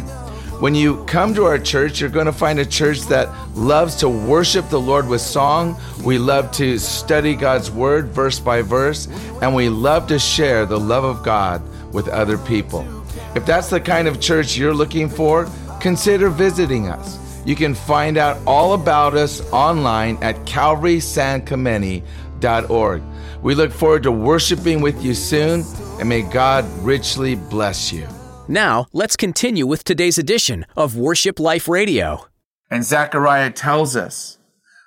When 0.60 0.74
you 0.74 1.06
come 1.06 1.36
to 1.36 1.46
our 1.46 1.60
church, 1.60 2.02
you're 2.02 2.10
going 2.10 2.26
to 2.26 2.34
find 2.34 2.58
a 2.58 2.66
church 2.66 3.02
that 3.02 3.30
loves 3.56 3.96
to 3.98 4.10
worship 4.10 4.70
the 4.70 4.82
Lord 4.82 5.08
with 5.08 5.22
song. 5.22 5.80
We 6.04 6.18
love 6.18 6.52
to 6.54 6.80
study 6.80 7.36
God's 7.36 7.70
word 7.70 8.08
verse 8.08 8.40
by 8.40 8.64
verse, 8.64 9.08
and 9.44 9.54
we 9.54 9.70
love 9.70 10.08
to 10.08 10.18
share 10.18 10.66
the 10.66 10.80
love 10.80 11.04
of 11.04 11.24
God 11.24 11.62
with 11.94 12.08
other 12.08 12.40
people. 12.40 13.01
If 13.36 13.46
that's 13.46 13.70
the 13.70 13.80
kind 13.80 14.08
of 14.08 14.20
church 14.20 14.58
you're 14.58 14.74
looking 14.74 15.08
for, 15.08 15.48
consider 15.80 16.30
visiting 16.30 16.90
us. 16.90 17.20
You 17.46 17.56
can 17.56 17.74
find 17.74 18.18
out 18.18 18.38
all 18.46 18.74
about 18.74 19.16
us 19.16 19.42
online 19.52 20.18
at 20.22 20.36
calvarysanclemente.org. 20.46 23.04
We 23.42 23.56
look 23.56 23.72
forward 23.72 24.04
to 24.04 24.12
worshiping 24.12 24.82
with 24.82 25.04
you 25.04 25.16
soon, 25.16 25.64
and 26.00 26.08
may 26.08 26.22
God 26.22 26.66
richly 26.84 27.36
bless 27.36 27.92
you. 27.92 28.08
Now, 28.48 28.88
let's 28.92 29.16
continue 29.16 29.66
with 29.66 29.84
today's 29.84 30.18
edition 30.18 30.66
of 30.76 30.98
Worship 30.98 31.40
Life 31.40 31.68
Radio. 31.68 32.28
And 32.70 32.84
Zechariah 32.84 33.52
tells 33.52 33.96
us 33.96 34.38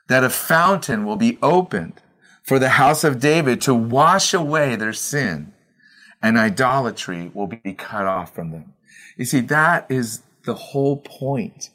that 0.09 0.23
a 0.23 0.31
fountain 0.31 1.05
will 1.05 1.17
be 1.17 1.39
opened 1.43 2.01
for 2.43 2.59
the 2.59 2.71
house 2.71 3.05
of 3.05 3.21
David 3.21 3.61
to 3.63 3.75
wash 3.75 4.35
away 4.35 4.77
their 4.77 4.93
sin, 4.93 5.53
and 6.25 6.39
idolatry 6.39 7.31
will 7.35 7.47
be 7.47 7.75
cut 7.75 8.07
off 8.07 8.35
from 8.35 8.51
them. 8.51 8.73
You 9.19 9.27
see, 9.27 9.41
that 9.41 9.85
is 9.91 10.23
the 10.47 10.55
whole 10.55 10.97
point. 10.97 11.69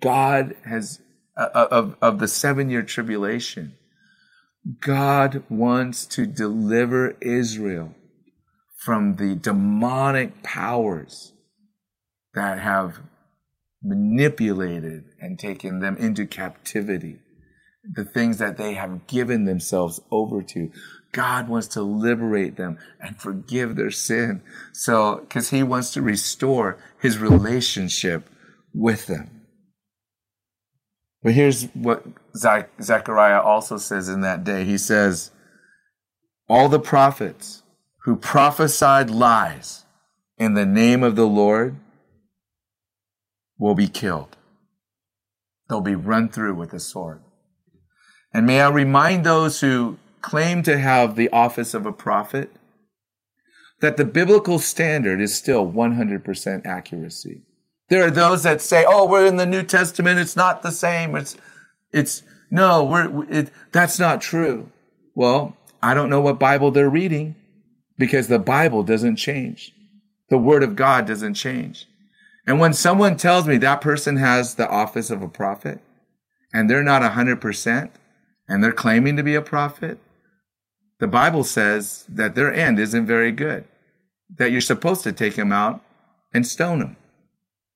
God 0.00 0.54
has, 0.66 1.00
uh, 1.34 1.48
uh 1.54 1.68
of, 1.70 1.96
of 2.02 2.18
the 2.18 2.28
seven 2.28 2.68
year 2.68 2.82
tribulation, 2.82 3.72
God 4.80 5.44
wants 5.48 6.04
to 6.06 6.26
deliver 6.26 7.16
Israel 7.22 7.94
from 8.76 9.16
the 9.16 9.34
demonic 9.34 10.42
powers 10.42 11.32
that 12.34 12.58
have 12.58 13.00
manipulated 13.82 15.04
and 15.20 15.38
taken 15.38 15.80
them 15.80 15.96
into 15.96 16.26
captivity. 16.26 17.18
The 17.90 18.04
things 18.04 18.36
that 18.38 18.58
they 18.58 18.74
have 18.74 19.06
given 19.06 19.46
themselves 19.46 20.00
over 20.10 20.42
to. 20.42 20.70
God 21.14 21.48
wants 21.48 21.68
to 21.68 21.82
liberate 21.82 22.56
them 22.56 22.76
and 23.00 23.16
forgive 23.16 23.76
their 23.76 23.92
sin. 23.92 24.42
So, 24.72 25.20
because 25.20 25.50
he 25.50 25.62
wants 25.62 25.92
to 25.92 26.02
restore 26.02 26.76
his 27.00 27.18
relationship 27.18 28.28
with 28.74 29.06
them. 29.06 29.30
But 31.22 31.32
here's 31.32 31.66
what 31.68 32.04
Zechariah 32.36 33.40
also 33.40 33.78
says 33.78 34.08
in 34.08 34.20
that 34.22 34.44
day. 34.44 34.64
He 34.64 34.76
says, 34.76 35.30
All 36.48 36.68
the 36.68 36.80
prophets 36.80 37.62
who 38.00 38.16
prophesied 38.16 39.08
lies 39.08 39.84
in 40.36 40.54
the 40.54 40.66
name 40.66 41.02
of 41.02 41.14
the 41.14 41.26
Lord 41.26 41.76
will 43.56 43.76
be 43.76 43.88
killed. 43.88 44.36
They'll 45.68 45.80
be 45.80 45.94
run 45.94 46.28
through 46.28 46.56
with 46.56 46.74
a 46.74 46.80
sword. 46.80 47.22
And 48.34 48.46
may 48.46 48.60
I 48.60 48.68
remind 48.68 49.24
those 49.24 49.60
who 49.60 49.96
claim 50.24 50.62
to 50.62 50.78
have 50.78 51.14
the 51.14 51.28
office 51.30 51.74
of 51.74 51.84
a 51.84 51.92
prophet 51.92 52.50
that 53.80 53.98
the 53.98 54.04
biblical 54.04 54.58
standard 54.58 55.20
is 55.20 55.34
still 55.34 55.70
100% 55.70 56.64
accuracy. 56.64 57.42
There 57.90 58.06
are 58.06 58.10
those 58.10 58.42
that 58.44 58.62
say, 58.62 58.84
"Oh, 58.88 59.06
we're 59.06 59.26
in 59.26 59.36
the 59.36 59.44
New 59.44 59.62
Testament; 59.62 60.18
it's 60.18 60.36
not 60.36 60.62
the 60.62 60.72
same." 60.72 61.14
It's, 61.14 61.36
it's 61.92 62.22
no, 62.50 62.82
we're 62.82 63.26
it, 63.30 63.50
that's 63.72 63.98
not 63.98 64.22
true. 64.22 64.70
Well, 65.14 65.56
I 65.82 65.92
don't 65.92 66.08
know 66.08 66.22
what 66.22 66.38
Bible 66.38 66.70
they're 66.70 66.88
reading, 66.88 67.36
because 67.98 68.28
the 68.28 68.38
Bible 68.38 68.82
doesn't 68.82 69.16
change. 69.16 69.72
The 70.30 70.38
Word 70.38 70.62
of 70.62 70.76
God 70.76 71.06
doesn't 71.06 71.34
change. 71.34 71.86
And 72.46 72.58
when 72.58 72.72
someone 72.72 73.18
tells 73.18 73.46
me 73.46 73.58
that 73.58 73.82
person 73.82 74.16
has 74.16 74.54
the 74.54 74.68
office 74.68 75.10
of 75.10 75.20
a 75.20 75.28
prophet, 75.28 75.80
and 76.54 76.70
they're 76.70 76.82
not 76.82 77.02
hundred 77.02 77.42
percent, 77.42 77.92
and 78.48 78.64
they're 78.64 78.72
claiming 78.72 79.18
to 79.18 79.22
be 79.22 79.34
a 79.34 79.42
prophet, 79.42 79.98
the 81.04 81.08
Bible 81.08 81.44
says 81.44 82.06
that 82.08 82.34
their 82.34 82.50
end 82.50 82.78
isn't 82.78 83.04
very 83.04 83.30
good. 83.30 83.66
That 84.38 84.50
you're 84.50 84.62
supposed 84.62 85.02
to 85.02 85.12
take 85.12 85.34
them 85.34 85.52
out 85.52 85.82
and 86.32 86.46
stone 86.46 86.78
them 86.78 86.96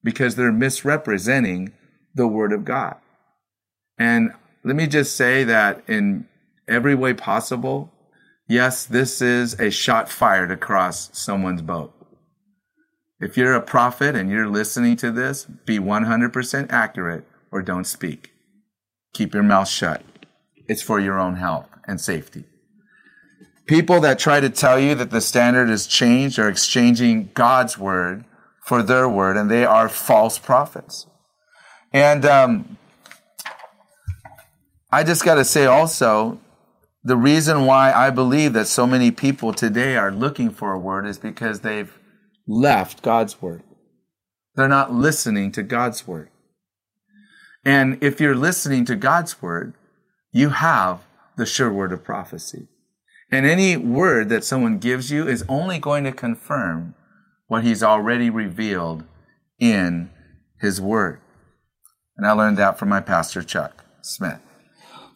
because 0.03 0.35
they're 0.35 0.51
misrepresenting 0.51 1.75
the 2.15 2.27
Word 2.27 2.55
of 2.55 2.65
God. 2.65 2.97
And 3.99 4.33
let 4.65 4.77
me 4.77 4.87
just 4.87 5.15
say 5.15 5.45
that 5.45 5.83
in 5.87 6.27
every 6.67 6.95
way 6.95 7.13
possible, 7.13 7.93
yes, 8.49 8.87
this 8.87 9.21
is 9.21 9.61
a 9.61 9.71
shot 9.71 10.09
fired 10.09 10.51
across 10.51 11.11
someone's 11.13 11.61
boat. 11.61 11.93
If 13.21 13.37
you're 13.37 13.53
a 13.53 13.61
prophet 13.61 14.17
and 14.17 14.31
you're 14.31 14.49
listening 14.49 14.97
to 14.97 15.11
this, 15.11 15.45
be 15.45 15.79
100% 15.79 16.73
accurate 16.73 17.27
or 17.53 17.61
don't 17.61 17.85
speak. 17.85 18.33
Keep 19.13 19.35
your 19.35 19.43
mouth 19.43 19.69
shut. 19.69 20.03
It's 20.67 20.81
for 20.81 20.99
your 20.99 21.19
own 21.19 21.37
health 21.37 21.69
and 21.87 22.01
safety. 22.01 22.47
People 23.69 24.01
that 24.01 24.19
try 24.19 24.41
to 24.41 24.49
tell 24.49 24.81
you 24.81 24.95
that 24.95 25.11
the 25.11 25.21
standard 25.21 25.69
has 25.69 25.87
changed 25.87 26.39
are 26.39 26.49
exchanging 26.49 27.31
God's 27.35 27.77
word 27.77 28.25
for 28.65 28.83
their 28.83 29.09
word, 29.09 29.37
and 29.37 29.51
they 29.51 29.65
are 29.65 29.89
false 29.89 30.39
prophets. 30.39 31.07
And 31.93 32.25
um, 32.25 32.79
I 34.91 35.05
just 35.05 35.23
got 35.23 35.35
to 35.35 35.45
say 35.45 35.67
also, 35.67 36.41
the 37.05 37.17
reason 37.17 37.67
why 37.67 37.93
I 37.93 38.11
believe 38.11 38.55
that 38.55 38.69
so 38.69 38.87
many 38.87 39.11
people 39.11 39.53
today 39.53 39.97
are 39.97 40.11
looking 40.11 40.51
for 40.51 40.73
a 40.73 40.79
word 40.79 41.07
is 41.07 41.19
because 41.19 41.61
they've 41.61 41.97
left 42.47 43.03
God's 43.03 43.41
word. 43.41 43.63
They're 44.55 44.67
not 44.67 44.93
listening 44.93 45.53
to 45.53 45.63
God's 45.63 46.07
word. 46.07 46.31
And 47.65 48.03
if 48.03 48.21
you're 48.21 48.35
listening 48.35 48.87
to 48.87 48.97
God's 48.97 49.43
word, 49.43 49.75
you 50.33 50.51
have 50.51 51.01
the 51.37 51.47
sure 51.47 51.73
word 51.73 51.93
of 51.93 52.03
prophecy. 52.03 52.69
And 53.31 53.45
any 53.45 53.77
word 53.77 54.29
that 54.31 54.45
someone 54.45 54.79
gives 54.79 55.11
you 55.11 55.29
is 55.29 55.45
only 55.49 55.79
going 55.79 56.05
to 56.05 56.13
confirm 56.13 56.95
what 57.47 57.65
he's 57.65 57.83
already 57.83 58.31
revealed 58.31 59.05
in 59.59 60.11
his 60.61 60.81
word. 60.81 61.21
And 62.17 62.27
I 62.27 62.33
learned 62.33 62.57
that 62.57 62.79
from 62.79 62.89
my 62.89 63.01
pastor, 63.01 63.43
Chuck 63.43 63.85
Smith. 64.03 64.41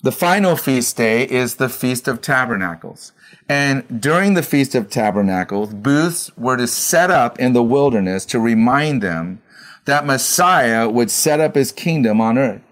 The 0.02 0.12
final 0.12 0.56
feast 0.56 0.96
day 0.96 1.24
is 1.28 1.56
the 1.56 1.68
Feast 1.68 2.08
of 2.08 2.20
Tabernacles. 2.20 3.12
And 3.48 4.00
during 4.00 4.34
the 4.34 4.42
Feast 4.42 4.74
of 4.74 4.90
Tabernacles, 4.90 5.72
booths 5.72 6.36
were 6.36 6.56
to 6.56 6.66
set 6.66 7.10
up 7.10 7.38
in 7.38 7.52
the 7.52 7.62
wilderness 7.62 8.24
to 8.26 8.40
remind 8.40 9.02
them 9.02 9.40
that 9.84 10.06
Messiah 10.06 10.88
would 10.88 11.10
set 11.10 11.40
up 11.40 11.54
his 11.54 11.72
kingdom 11.72 12.20
on 12.20 12.36
earth. 12.36 12.62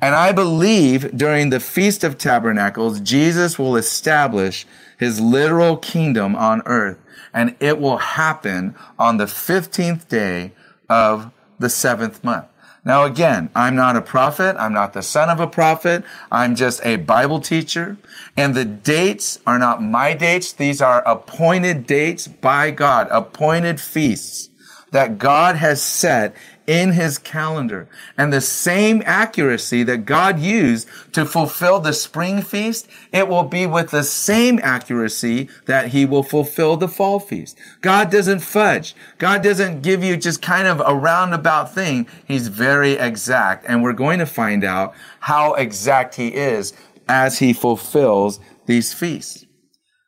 And 0.00 0.14
I 0.14 0.32
believe 0.32 1.16
during 1.16 1.50
the 1.50 1.60
Feast 1.60 2.02
of 2.04 2.18
Tabernacles, 2.18 3.00
Jesus 3.00 3.58
will 3.58 3.76
establish 3.76 4.66
his 4.98 5.20
literal 5.20 5.76
kingdom 5.76 6.34
on 6.36 6.62
earth 6.66 6.98
and 7.34 7.56
it 7.60 7.80
will 7.80 7.98
happen 7.98 8.74
on 8.98 9.16
the 9.16 9.24
15th 9.24 10.08
day 10.08 10.52
of 10.88 11.30
the 11.58 11.70
seventh 11.70 12.22
month. 12.22 12.46
Now, 12.84 13.04
again, 13.04 13.48
I'm 13.54 13.76
not 13.76 13.96
a 13.96 14.02
prophet. 14.02 14.56
I'm 14.58 14.72
not 14.72 14.92
the 14.92 15.02
son 15.02 15.28
of 15.30 15.38
a 15.38 15.46
prophet. 15.46 16.02
I'm 16.32 16.56
just 16.56 16.84
a 16.84 16.96
Bible 16.96 17.40
teacher. 17.40 17.96
And 18.36 18.54
the 18.54 18.64
dates 18.64 19.38
are 19.46 19.58
not 19.58 19.80
my 19.80 20.14
dates. 20.14 20.52
These 20.52 20.82
are 20.82 21.06
appointed 21.06 21.86
dates 21.86 22.26
by 22.26 22.72
God, 22.72 23.06
appointed 23.10 23.80
feasts 23.80 24.48
that 24.90 25.18
God 25.18 25.56
has 25.56 25.80
set 25.80 26.34
in 26.66 26.92
his 26.92 27.18
calendar. 27.18 27.88
And 28.16 28.32
the 28.32 28.40
same 28.40 29.02
accuracy 29.04 29.82
that 29.84 30.04
God 30.04 30.38
used 30.38 30.88
to 31.12 31.24
fulfill 31.24 31.80
the 31.80 31.92
spring 31.92 32.42
feast, 32.42 32.88
it 33.12 33.28
will 33.28 33.44
be 33.44 33.66
with 33.66 33.90
the 33.90 34.04
same 34.04 34.60
accuracy 34.62 35.48
that 35.66 35.88
he 35.88 36.04
will 36.04 36.22
fulfill 36.22 36.76
the 36.76 36.88
fall 36.88 37.20
feast. 37.20 37.58
God 37.80 38.10
doesn't 38.10 38.40
fudge. 38.40 38.94
God 39.18 39.42
doesn't 39.42 39.82
give 39.82 40.04
you 40.04 40.16
just 40.16 40.42
kind 40.42 40.68
of 40.68 40.82
a 40.84 40.94
roundabout 40.94 41.74
thing. 41.74 42.06
He's 42.26 42.48
very 42.48 42.92
exact. 42.92 43.64
And 43.66 43.82
we're 43.82 43.92
going 43.92 44.18
to 44.18 44.26
find 44.26 44.64
out 44.64 44.94
how 45.20 45.54
exact 45.54 46.14
he 46.16 46.28
is 46.28 46.72
as 47.08 47.38
he 47.38 47.52
fulfills 47.52 48.40
these 48.66 48.92
feasts. 48.92 49.44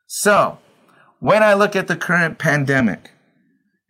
So, 0.06 0.58
when 1.18 1.42
I 1.42 1.54
look 1.54 1.74
at 1.74 1.88
the 1.88 1.96
current 1.96 2.38
pandemic, 2.38 3.10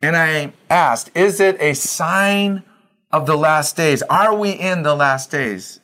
and 0.04 0.16
I 0.16 0.52
asked, 0.68 1.10
is 1.14 1.40
it 1.40 1.60
a 1.60 1.74
sign 1.74 2.62
of 3.10 3.26
the 3.26 3.36
last 3.36 3.76
days? 3.76 4.02
Are 4.02 4.34
we 4.34 4.50
in 4.50 4.82
the 4.82 4.94
last 4.94 5.30
days? 5.30 5.80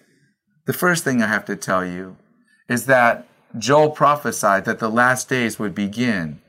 The 0.67 0.73
first 0.73 1.05
thing 1.05 1.23
I 1.23 1.27
have 1.27 1.45
to 1.47 1.57
tell 1.57 1.85
you 1.85 2.17
is 2.69 2.87
that 2.87 3.27
Joel 3.59 3.91
prophesied 3.91 4.65
that 4.67 4.79
the 4.79 4.91
last 4.91 5.29
days 5.29 5.59
would 5.59 5.75
begin 5.75 6.41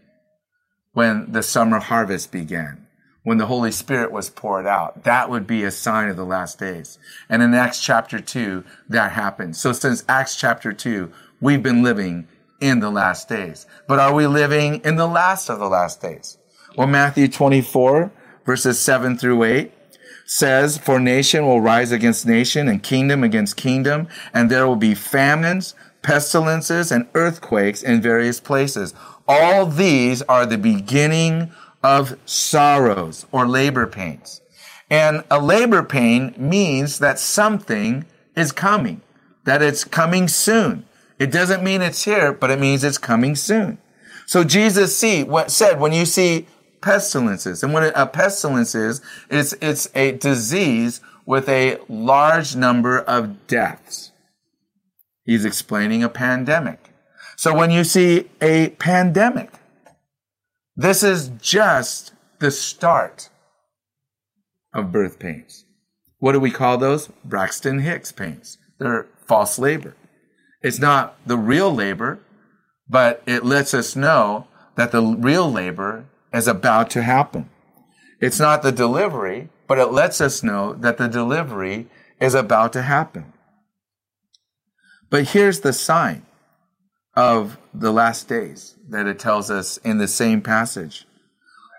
when 0.94 1.32
the 1.32 1.42
summer 1.42 1.80
harvest 1.80 2.32
began, 2.32 2.86
when 3.24 3.38
the 3.38 3.46
Holy 3.46 3.72
Spirit 3.72 4.12
was 4.12 4.30
poured 4.30 4.68
out. 4.68 5.04
That 5.04 5.30
would 5.30 5.48
be 5.48 5.63
a 5.63 5.72
sign 5.72 6.10
of 6.10 6.18
the 6.18 6.25
last 6.25 6.60
days. 6.60 7.00
And 7.30 7.42
in 7.42 7.54
Acts 7.54 7.82
chapter 7.82 8.20
2, 8.20 8.63
that 8.90 9.13
happened. 9.13 9.56
So 9.56 9.72
since 9.72 10.04
Acts 10.10 10.36
chapter 10.36 10.74
2, 10.74 11.12
we've 11.40 11.63
been 11.63 11.82
living 11.82 12.28
in 12.60 12.80
the 12.80 12.92
last 12.92 13.30
days. 13.30 13.66
But 13.88 14.00
are 14.00 14.13
we 14.13 14.28
living 14.28 14.82
in 14.84 14.98
the 14.98 15.08
last 15.08 15.50
of 15.50 15.60
the 15.60 15.70
last 15.70 16.01
days? 16.01 16.38
Well, 16.78 16.88
Matthew 16.88 17.28
24, 17.28 18.12
verses 18.46 18.80
7 18.80 19.18
through 19.18 19.44
8 19.44 19.74
says, 20.25 20.78
For 20.78 21.01
nation 21.01 21.46
will 21.46 21.60
rise 21.60 21.92
against 21.92 22.25
nation 22.25 22.70
and 22.70 22.82
kingdom 22.82 23.25
against 23.25 23.58
kingdom, 23.58 24.08
and 24.34 24.50
there 24.50 24.66
will 24.66 24.78
be 24.78 24.96
famines, 24.96 25.75
pestilences, 26.01 26.90
and 26.90 27.10
earthquakes 27.13 27.84
in 27.84 28.01
various 28.01 28.40
places. 28.40 28.94
All 29.28 29.66
these 29.66 30.22
are 30.24 30.46
the 30.46 30.58
beginning 30.58 31.51
of 31.84 32.18
sorrows 32.25 33.25
or 33.34 33.46
labor 33.46 33.86
pains. 33.86 34.40
And 34.90 35.25
a 35.30 35.42
labor 35.42 35.84
pain 35.84 36.34
means 36.38 37.00
that 37.00 37.20
something 37.20 38.06
is 38.34 38.54
coming, 38.54 39.01
that 39.44 39.62
it's 39.62 39.84
coming 39.84 40.30
soon. 40.30 40.86
It 41.20 41.32
doesn't 41.32 41.63
mean 41.63 41.82
it's 41.82 42.06
here, 42.06 42.32
but 42.32 42.50
it 42.50 42.60
means 42.60 42.86
it's 42.86 42.98
coming 42.98 43.36
soon. 43.36 43.78
So 44.25 44.46
Jesus 44.46 44.98
see, 44.98 45.24
what 45.24 45.51
said, 45.51 45.82
when 45.82 45.92
you 45.92 46.06
see 46.06 46.48
pestilences, 46.82 47.64
and 47.64 47.74
what 47.74 47.92
a 47.96 48.08
pestilence 48.08 48.76
is, 48.76 49.02
it's, 49.30 49.54
it's 49.62 49.90
a 49.96 50.14
disease 50.14 51.02
with 51.26 51.48
a 51.48 51.78
large 51.88 52.56
number 52.56 53.00
of 53.00 53.48
deaths. 53.48 54.12
He's 55.24 55.46
explaining 55.46 56.04
a 56.04 56.10
pandemic. 56.10 56.90
So 57.38 57.56
when 57.56 57.72
you 57.72 57.84
see 57.84 58.30
a 58.42 58.70
pandemic, 58.70 59.52
this 60.76 61.04
is 61.04 61.30
just 61.40 62.14
the 62.40 62.52
start 62.52 63.30
of 64.74 64.92
birth 64.92 65.20
pains. 65.20 65.66
What 66.20 66.34
do 66.34 66.40
we 66.40 66.52
call 66.52 66.78
those? 66.78 67.08
Braxton 67.24 67.80
Hicks 67.80 68.12
pains. 68.12 68.58
They're 68.80 69.08
false 69.28 69.58
labor. 69.58 69.96
It's 70.62 70.80
not 70.80 71.18
the 71.26 71.38
real 71.38 71.74
labor, 71.74 72.20
but 72.88 73.24
it 73.26 73.44
lets 73.44 73.74
us 73.74 73.96
know 73.96 74.48
that 74.76 74.92
the 74.92 75.02
real 75.02 75.52
labor 75.52 76.06
is 76.34 76.48
about 76.48 76.90
to 76.92 77.02
happen. 77.02 77.50
It's 78.20 78.40
not 78.40 78.62
the 78.62 78.72
delivery, 78.72 79.50
but 79.68 79.80
it 79.80 79.92
lets 79.92 80.22
us 80.22 80.44
know 80.44 80.74
that 80.74 80.98
the 80.98 81.08
delivery 81.08 81.88
is 82.20 82.36
about 82.36 82.74
to 82.74 82.84
happen. 82.84 83.34
But 85.10 85.30
here's 85.30 85.62
the 85.62 85.74
sign 85.74 86.26
of 87.16 87.58
the 87.74 87.92
last 87.92 88.28
days 88.28 88.76
that 88.90 89.08
it 89.08 89.20
tells 89.20 89.52
us 89.52 89.78
in 89.78 89.98
the 89.98 90.08
same 90.08 90.42
passage. 90.42 91.06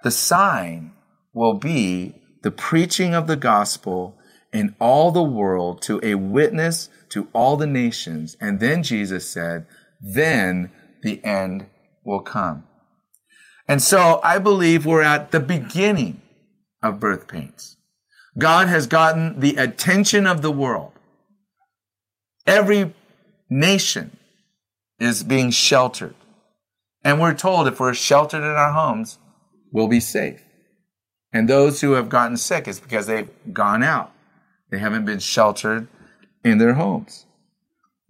The 0.03 0.11
sign 0.11 0.93
will 1.33 1.55
be 1.55 2.15
the 2.43 2.51
preaching 2.51 3.15
of 3.15 3.27
the 3.27 3.37
gospel 3.37 4.19
in 4.53 4.75
all 4.79 5.11
the 5.11 5.23
world 5.23 5.81
to 5.83 6.01
a 6.03 6.17
witness 6.17 6.91
to 7.11 7.29
all 7.33 7.57
the 7.57 7.67
nations. 7.67 8.37
And 8.41 8.61
then 8.61 8.83
Jesus 8.83 9.29
said, 9.29 9.67
then 10.01 10.71
the 11.03 11.25
end 11.25 11.67
will 12.05 12.21
come. 12.21 12.65
And 13.69 13.83
so 13.83 14.21
I 14.23 14.39
believe 14.39 14.85
we're 14.85 15.03
at 15.03 15.31
the 15.31 15.41
beginning 15.41 16.21
of 16.83 17.01
birth 17.01 17.29
pains. 17.29 17.77
God 18.39 18.69
has 18.69 18.87
gotten 18.87 19.41
the 19.41 19.57
attention 19.57 20.27
of 20.27 20.43
the 20.43 20.51
world. 20.51 20.93
Every 22.47 22.95
nation 23.49 24.17
is 24.99 25.23
being 25.23 25.51
sheltered. 25.51 26.15
And 27.05 27.21
we're 27.21 27.35
told 27.35 27.67
if 27.67 27.81
we're 27.81 27.95
sheltered 27.95 28.43
in 28.43 28.57
our 28.57 28.73
homes, 28.73 29.19
we'll 29.71 29.89
be 29.89 30.01
safe. 30.01 30.43
And 31.33 31.49
those 31.49 31.81
who 31.81 31.93
have 31.93 32.09
gotten 32.09 32.37
sick 32.37 32.69
is 32.69 32.81
because 32.81 33.07
they've 33.07 33.31
gone 33.53 33.83
out. 33.83 34.13
They 34.71 34.79
haven't 34.79 35.05
been 35.05 35.19
sheltered 35.19 35.89
in 36.45 36.59
their 36.59 36.75
homes. 36.75 37.27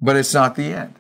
But 0.01 0.17
it's 0.17 0.35
not 0.35 0.57
the 0.57 0.73
end. 0.73 0.95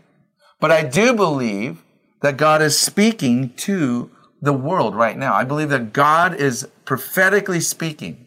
But 0.61 0.71
I 0.71 0.85
do 0.85 1.12
believe 1.12 1.82
that 2.23 2.37
God 2.37 2.62
is 2.62 2.78
speaking 2.78 3.50
to 3.54 4.11
the 4.43 4.53
world 4.53 4.95
right 4.95 5.17
now. 5.17 5.35
I 5.35 5.45
believe 5.45 5.71
that 5.71 5.93
God 5.93 6.35
is 6.35 6.69
prophetically 6.85 7.61
speaking 7.61 8.27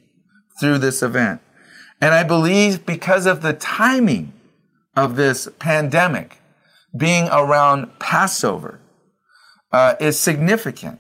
through 0.59 0.79
this 0.79 1.03
event. 1.03 1.41
And 2.01 2.13
I 2.13 2.23
believe 2.23 2.85
because 2.85 3.25
of 3.25 3.41
the 3.41 3.53
timing 3.53 4.33
of 4.95 5.17
this 5.17 5.49
pandemic 5.59 6.37
being 6.95 7.27
around 7.27 7.99
Passover 7.99 8.79
uh, 9.73 9.95
is 9.99 10.17
significant. 10.17 10.99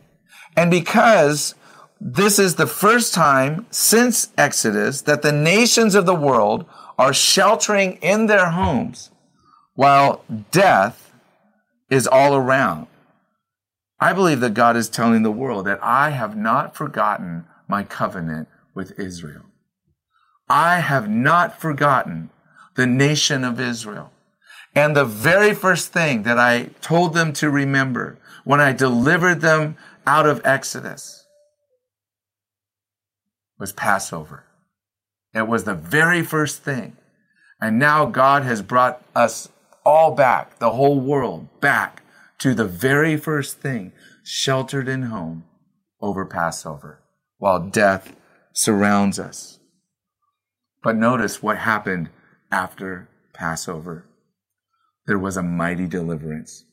And 0.57 0.69
because 0.69 1.55
this 2.01 2.37
is 2.37 2.55
the 2.55 2.67
first 2.67 3.13
time 3.13 3.65
since 3.71 4.29
Exodus 4.37 5.01
that 5.03 5.21
the 5.21 5.31
nations 5.31 5.95
of 5.95 6.05
the 6.05 6.15
world 6.15 6.65
are 6.97 7.13
sheltering 7.13 7.93
in 8.01 8.25
their 8.25 8.49
homes 8.49 9.11
while 9.75 10.23
death 10.51 11.13
is 11.89 12.07
all 12.07 12.35
around. 12.35 12.87
I 13.99 14.13
believe 14.13 14.41
that 14.41 14.53
God 14.53 14.75
is 14.75 14.89
telling 14.89 15.23
the 15.23 15.31
world 15.31 15.65
that 15.65 15.79
I 15.81 16.09
have 16.09 16.35
not 16.35 16.75
forgotten 16.75 17.45
my 17.67 17.83
covenant 17.83 18.47
with 18.73 18.99
Israel. 18.99 19.43
I 20.49 20.79
have 20.79 21.09
not 21.09 21.59
forgotten 21.59 22.29
the 22.75 22.85
nation 22.85 23.43
of 23.43 23.59
Israel. 23.59 24.11
And 24.75 24.95
the 24.95 25.05
very 25.05 25.53
first 25.53 25.93
thing 25.93 26.23
that 26.23 26.37
I 26.37 26.69
told 26.81 27.13
them 27.13 27.31
to 27.33 27.49
remember 27.49 28.17
when 28.43 28.59
I 28.59 28.73
delivered 28.73 29.39
them 29.41 29.77
out 30.05 30.25
of 30.25 30.41
Exodus 30.43 31.25
was 33.57 33.71
Passover. 33.71 34.43
It 35.33 35.47
was 35.47 35.63
the 35.63 35.73
very 35.73 36.21
first 36.21 36.61
thing. 36.61 36.97
And 37.61 37.79
now 37.79 38.05
God 38.05 38.43
has 38.43 38.61
brought 38.61 39.01
us 39.15 39.49
all 39.85 40.11
back, 40.11 40.59
the 40.59 40.71
whole 40.71 40.99
world 40.99 41.47
back 41.61 42.03
to 42.45 42.53
the 42.53 42.63
very 42.63 43.17
first 43.17 43.57
thing, 43.57 43.91
sheltered 44.23 44.87
in 44.87 45.01
home 45.01 45.43
over 45.99 46.23
Passover, 46.27 46.99
while 47.39 47.59
death 47.59 48.15
surrounds 48.53 49.17
us. 49.17 49.57
But 50.83 50.95
notice 50.95 51.41
what 51.41 51.57
happened 51.57 52.11
after 52.51 53.09
Passover. 53.33 54.05
There 55.07 55.17
was 55.17 55.37
a 55.37 55.41
mighty 55.41 55.87
deliverance. 55.87 56.65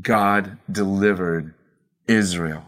God 0.00 0.58
delivered 0.70 1.54
Israel. 2.06 2.64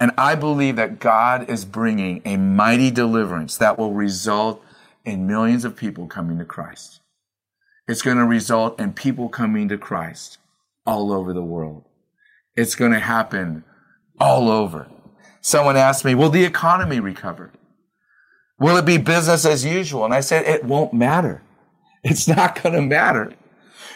And 0.00 0.10
I 0.18 0.34
believe 0.34 0.74
that 0.74 0.98
God 0.98 1.48
is 1.48 1.64
bringing 1.64 2.22
a 2.24 2.36
mighty 2.36 2.90
deliverance 2.90 3.56
that 3.58 3.78
will 3.78 3.94
result 3.94 4.64
in 5.04 5.28
millions 5.28 5.64
of 5.64 5.76
people 5.76 6.08
coming 6.08 6.38
to 6.40 6.44
Christ. 6.44 6.98
It's 7.86 8.02
going 8.02 8.16
to 8.16 8.24
result 8.24 8.80
in 8.80 8.94
people 8.94 9.28
coming 9.28 9.68
to 9.68 9.78
Christ 9.78 10.38
all 10.88 11.12
over 11.12 11.34
the 11.34 11.42
world. 11.42 11.84
It's 12.56 12.74
going 12.74 12.92
to 12.92 12.98
happen 12.98 13.62
all 14.18 14.50
over. 14.50 14.88
Someone 15.42 15.76
asked 15.76 16.02
me, 16.02 16.14
will 16.14 16.30
the 16.30 16.44
economy 16.44 16.98
recover? 16.98 17.52
Will 18.58 18.78
it 18.78 18.86
be 18.86 18.96
business 18.96 19.44
as 19.44 19.66
usual? 19.66 20.06
And 20.06 20.14
I 20.14 20.20
said, 20.20 20.46
it 20.46 20.64
won't 20.64 20.94
matter. 20.94 21.42
It's 22.04 22.28
not 22.28 22.62
going 22.62 22.76
to 22.76 22.80
matter. 22.80 23.34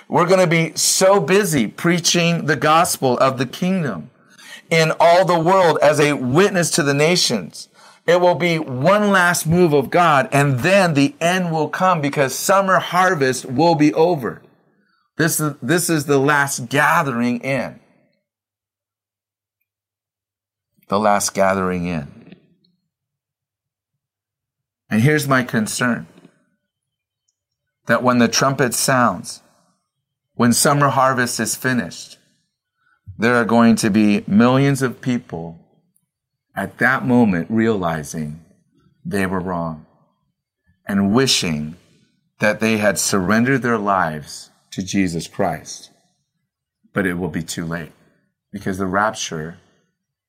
We're 0.08 0.26
going 0.26 0.40
to 0.40 0.46
be 0.48 0.76
so 0.76 1.20
busy 1.20 1.68
preaching 1.68 2.46
the 2.46 2.56
gospel 2.56 3.16
of 3.18 3.38
the 3.38 3.46
kingdom 3.46 4.10
in 4.70 4.92
all 4.98 5.24
the 5.24 5.38
world 5.38 5.78
as 5.80 6.00
a 6.00 6.14
witness 6.14 6.68
to 6.72 6.82
the 6.82 6.92
nations. 6.92 7.68
It 8.04 8.20
will 8.20 8.34
be 8.34 8.58
one 8.58 9.10
last 9.12 9.46
move 9.46 9.72
of 9.72 9.88
God 9.88 10.28
and 10.32 10.58
then 10.58 10.94
the 10.94 11.14
end 11.20 11.52
will 11.52 11.68
come 11.68 12.00
because 12.00 12.34
summer 12.34 12.80
harvest 12.80 13.46
will 13.46 13.76
be 13.76 13.94
over. 13.94 14.42
This 15.22 15.38
is, 15.38 15.54
this 15.62 15.88
is 15.88 16.06
the 16.06 16.18
last 16.18 16.68
gathering 16.68 17.42
in. 17.42 17.78
The 20.88 20.98
last 20.98 21.32
gathering 21.32 21.86
in. 21.86 22.34
And 24.90 25.00
here's 25.00 25.28
my 25.28 25.44
concern 25.44 26.08
that 27.86 28.02
when 28.02 28.18
the 28.18 28.26
trumpet 28.26 28.74
sounds, 28.74 29.42
when 30.34 30.52
summer 30.52 30.88
harvest 30.88 31.38
is 31.38 31.54
finished, 31.54 32.18
there 33.16 33.36
are 33.36 33.44
going 33.44 33.76
to 33.76 33.90
be 33.90 34.24
millions 34.26 34.82
of 34.82 35.00
people 35.00 35.56
at 36.56 36.78
that 36.78 37.06
moment 37.06 37.46
realizing 37.48 38.44
they 39.04 39.26
were 39.26 39.38
wrong 39.38 39.86
and 40.84 41.14
wishing 41.14 41.76
that 42.40 42.58
they 42.58 42.78
had 42.78 42.98
surrendered 42.98 43.62
their 43.62 43.78
lives 43.78 44.48
to 44.72 44.82
Jesus 44.82 45.28
Christ. 45.28 45.90
But 46.92 47.06
it 47.06 47.14
will 47.14 47.28
be 47.28 47.42
too 47.42 47.64
late 47.64 47.92
because 48.52 48.78
the 48.78 48.86
rapture 48.86 49.58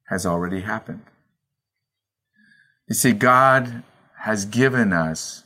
has 0.09 0.25
already 0.25 0.61
happened. 0.61 1.03
You 2.87 2.95
see, 2.95 3.11
God 3.11 3.83
has 4.19 4.45
given 4.45 4.93
us 4.93 5.43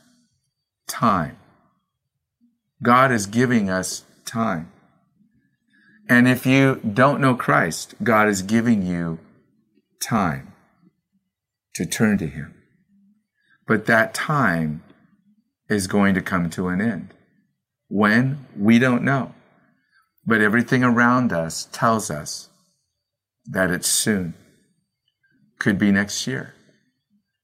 time. 0.86 1.36
God 2.82 3.10
is 3.10 3.26
giving 3.26 3.68
us 3.68 4.04
time. 4.24 4.70
And 6.08 6.28
if 6.28 6.46
you 6.46 6.76
don't 6.76 7.20
know 7.20 7.34
Christ, 7.34 7.94
God 8.02 8.28
is 8.28 8.42
giving 8.42 8.82
you 8.82 9.18
time 10.00 10.52
to 11.74 11.84
turn 11.84 12.18
to 12.18 12.26
Him. 12.26 12.54
But 13.66 13.86
that 13.86 14.14
time 14.14 14.82
is 15.68 15.86
going 15.86 16.14
to 16.14 16.22
come 16.22 16.48
to 16.50 16.68
an 16.68 16.80
end. 16.80 17.14
When? 17.88 18.46
We 18.56 18.78
don't 18.78 19.02
know. 19.02 19.34
But 20.26 20.40
everything 20.40 20.84
around 20.84 21.32
us 21.32 21.68
tells 21.72 22.10
us 22.10 22.48
that 23.46 23.70
it's 23.70 23.88
soon. 23.88 24.34
Could 25.58 25.78
be 25.78 25.90
next 25.90 26.26
year. 26.26 26.54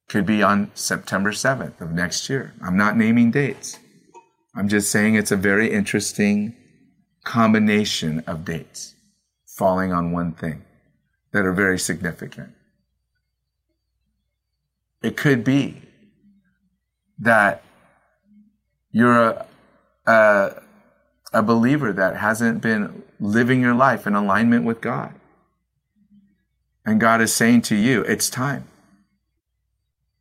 Could 0.08 0.26
be 0.26 0.42
on 0.42 0.70
September 0.74 1.32
7th 1.32 1.80
of 1.80 1.92
next 1.92 2.28
year. 2.28 2.52
I'm 2.62 2.76
not 2.76 2.96
naming 2.96 3.30
dates. 3.30 3.78
I'm 4.54 4.68
just 4.68 4.90
saying 4.90 5.14
it's 5.14 5.32
a 5.32 5.36
very 5.36 5.72
interesting 5.72 6.54
combination 7.24 8.22
of 8.26 8.44
dates 8.44 8.94
falling 9.46 9.92
on 9.92 10.12
one 10.12 10.32
thing 10.32 10.62
that 11.32 11.44
are 11.44 11.52
very 11.52 11.78
significant. 11.78 12.52
It 15.02 15.16
could 15.16 15.42
be 15.42 15.82
that 17.18 17.62
you're 18.90 19.22
a, 19.22 19.46
a, 20.06 20.62
a 21.32 21.42
believer 21.42 21.92
that 21.92 22.16
hasn't 22.16 22.60
been 22.60 23.02
living 23.20 23.60
your 23.60 23.74
life 23.74 24.06
in 24.06 24.14
alignment 24.14 24.64
with 24.64 24.80
God. 24.80 25.14
And 26.84 27.00
God 27.00 27.20
is 27.20 27.34
saying 27.34 27.62
to 27.62 27.76
you, 27.76 28.02
it's 28.02 28.28
time. 28.28 28.64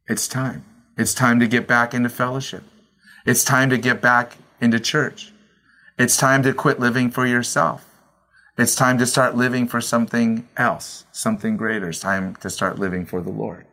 It's 0.07 0.27
time. 0.27 0.63
It's 0.97 1.13
time 1.13 1.39
to 1.39 1.47
get 1.47 1.67
back 1.67 1.93
into 1.93 2.09
fellowship. 2.09 2.63
It's 3.25 3.43
time 3.43 3.69
to 3.69 3.77
get 3.77 4.01
back 4.01 4.37
into 4.61 4.79
church. 4.79 5.33
It's 5.97 6.17
time 6.17 6.43
to 6.43 6.53
quit 6.53 6.79
living 6.79 7.11
for 7.11 7.25
yourself. 7.25 7.85
It's 8.57 8.75
time 8.75 8.97
to 8.99 9.05
start 9.05 9.35
living 9.35 9.67
for 9.67 9.81
something 9.81 10.47
else, 10.57 11.05
something 11.11 11.57
greater. 11.57 11.89
It's 11.89 11.99
time 11.99 12.35
to 12.37 12.49
start 12.49 12.79
living 12.79 13.05
for 13.05 13.21
the 13.21 13.31
Lord. 13.31 13.65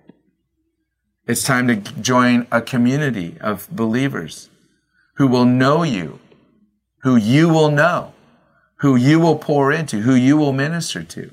It's 1.27 1.45
time 1.45 1.69
to 1.69 1.77
join 1.77 2.47
a 2.51 2.61
community 2.61 3.37
of 3.41 3.69
believers 3.71 4.50
who 5.21 5.27
will 5.27 5.45
know 5.45 5.83
you, 5.83 6.19
who 7.03 7.15
you 7.15 7.47
will 7.47 7.71
know, 7.71 8.15
who 8.77 8.97
you 8.97 9.21
will 9.21 9.37
pour 9.37 9.71
into, 9.71 10.01
who 10.01 10.15
you 10.15 10.35
will 10.35 10.55
minister 10.55 11.03
to, 11.03 11.31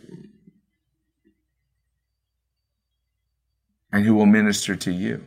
and 3.90 4.04
who 4.04 4.14
will 4.14 4.26
minister 4.26 4.76
to 4.76 4.92
you. 4.92 5.26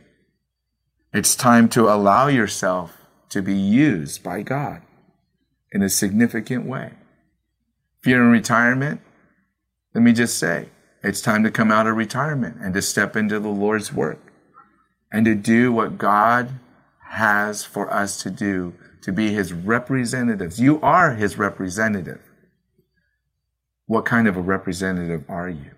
It's 1.11 1.35
time 1.35 1.69
to 1.69 1.89
allow 1.89 2.27
yourself 2.27 2.95
to 3.29 3.41
be 3.41 3.55
used 3.55 4.21
by 4.21 4.43
God 4.43 4.83
in 5.71 5.81
a 5.81 5.89
significant 5.89 6.67
way. 6.67 6.91
If 7.99 8.05
you're 8.11 8.21
in 8.21 8.29
retirement, 8.29 9.01
let 9.95 10.03
me 10.03 10.13
just 10.13 10.37
say, 10.37 10.69
it's 11.01 11.21
time 11.21 11.41
to 11.45 11.49
come 11.49 11.71
out 11.71 11.87
of 11.87 11.95
retirement 11.95 12.57
and 12.61 12.75
to 12.75 12.83
step 12.83 13.15
into 13.15 13.39
the 13.39 13.49
Lord's 13.49 13.91
work 13.91 14.19
and 15.11 15.25
to 15.25 15.33
do 15.33 15.71
what 15.71 15.97
God 15.97 16.59
has 17.11 17.63
for 17.63 17.91
us 17.91 18.21
to 18.23 18.29
do 18.29 18.73
to 19.01 19.11
be 19.11 19.33
his 19.33 19.51
representatives. 19.51 20.59
You 20.59 20.79
are 20.81 21.15
his 21.15 21.37
representative. 21.37 22.21
What 23.85 24.05
kind 24.05 24.27
of 24.27 24.37
a 24.37 24.41
representative 24.41 25.25
are 25.27 25.49
you? 25.49 25.71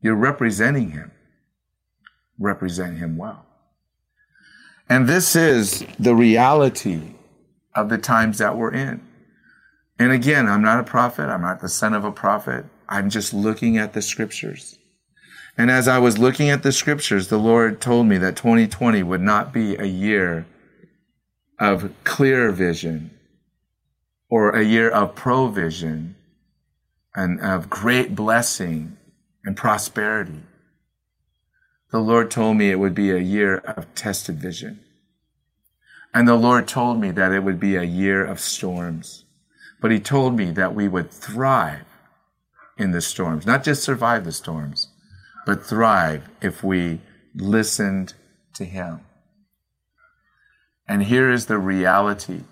You're 0.00 0.14
representing 0.14 0.90
him. 0.90 1.10
Represent 2.38 2.98
him 2.98 3.16
well. 3.16 3.46
And 4.88 5.08
this 5.08 5.34
is 5.34 5.84
the 5.98 6.14
reality 6.14 7.14
of 7.74 7.88
the 7.88 7.98
times 7.98 8.38
that 8.38 8.56
we're 8.56 8.72
in. 8.72 9.00
And 9.98 10.12
again, 10.12 10.48
I'm 10.48 10.62
not 10.62 10.80
a 10.80 10.84
prophet. 10.84 11.24
I'm 11.24 11.42
not 11.42 11.60
the 11.60 11.68
son 11.68 11.94
of 11.94 12.04
a 12.04 12.12
prophet. 12.12 12.66
I'm 12.88 13.10
just 13.10 13.32
looking 13.32 13.78
at 13.78 13.92
the 13.92 14.02
scriptures. 14.02 14.78
And 15.56 15.70
as 15.70 15.86
I 15.86 15.98
was 15.98 16.18
looking 16.18 16.48
at 16.48 16.62
the 16.62 16.72
scriptures, 16.72 17.28
the 17.28 17.38
Lord 17.38 17.80
told 17.80 18.06
me 18.06 18.16
that 18.18 18.36
2020 18.36 19.02
would 19.02 19.20
not 19.20 19.52
be 19.52 19.76
a 19.76 19.84
year 19.84 20.46
of 21.58 21.92
clear 22.04 22.50
vision 22.50 23.10
or 24.30 24.50
a 24.50 24.64
year 24.64 24.88
of 24.90 25.14
provision 25.14 26.16
and 27.14 27.40
of 27.40 27.68
great 27.68 28.14
blessing 28.14 28.96
and 29.44 29.56
prosperity. 29.56 30.42
The 31.90 32.00
Lord 32.00 32.30
told 32.30 32.56
me 32.56 32.70
it 32.70 32.78
would 32.78 32.94
be 32.94 33.10
a 33.10 33.18
year 33.18 33.58
of 33.58 33.94
tested 33.94 34.38
vision. 34.38 34.80
And 36.14 36.26
the 36.26 36.34
Lord 36.34 36.66
told 36.66 36.98
me 36.98 37.10
that 37.10 37.32
it 37.32 37.44
would 37.44 37.60
be 37.60 37.76
a 37.76 37.82
year 37.82 38.24
of 38.24 38.40
storms. 38.40 39.24
But 39.80 39.90
He 39.90 40.00
told 40.00 40.34
me 40.34 40.50
that 40.52 40.74
we 40.74 40.88
would 40.88 41.10
thrive 41.10 41.84
in 42.78 42.92
the 42.92 43.02
storms, 43.02 43.44
not 43.44 43.64
just 43.64 43.82
survive 43.82 44.24
the 44.24 44.32
storms, 44.32 44.88
but 45.46 45.64
thrive 45.64 46.28
if 46.40 46.62
we 46.62 47.00
listened 47.34 48.14
to 48.54 48.64
Him. 48.64 49.00
And 50.88 51.04
here 51.04 51.30
is 51.30 51.46
the 51.46 51.58
reality 51.58 52.42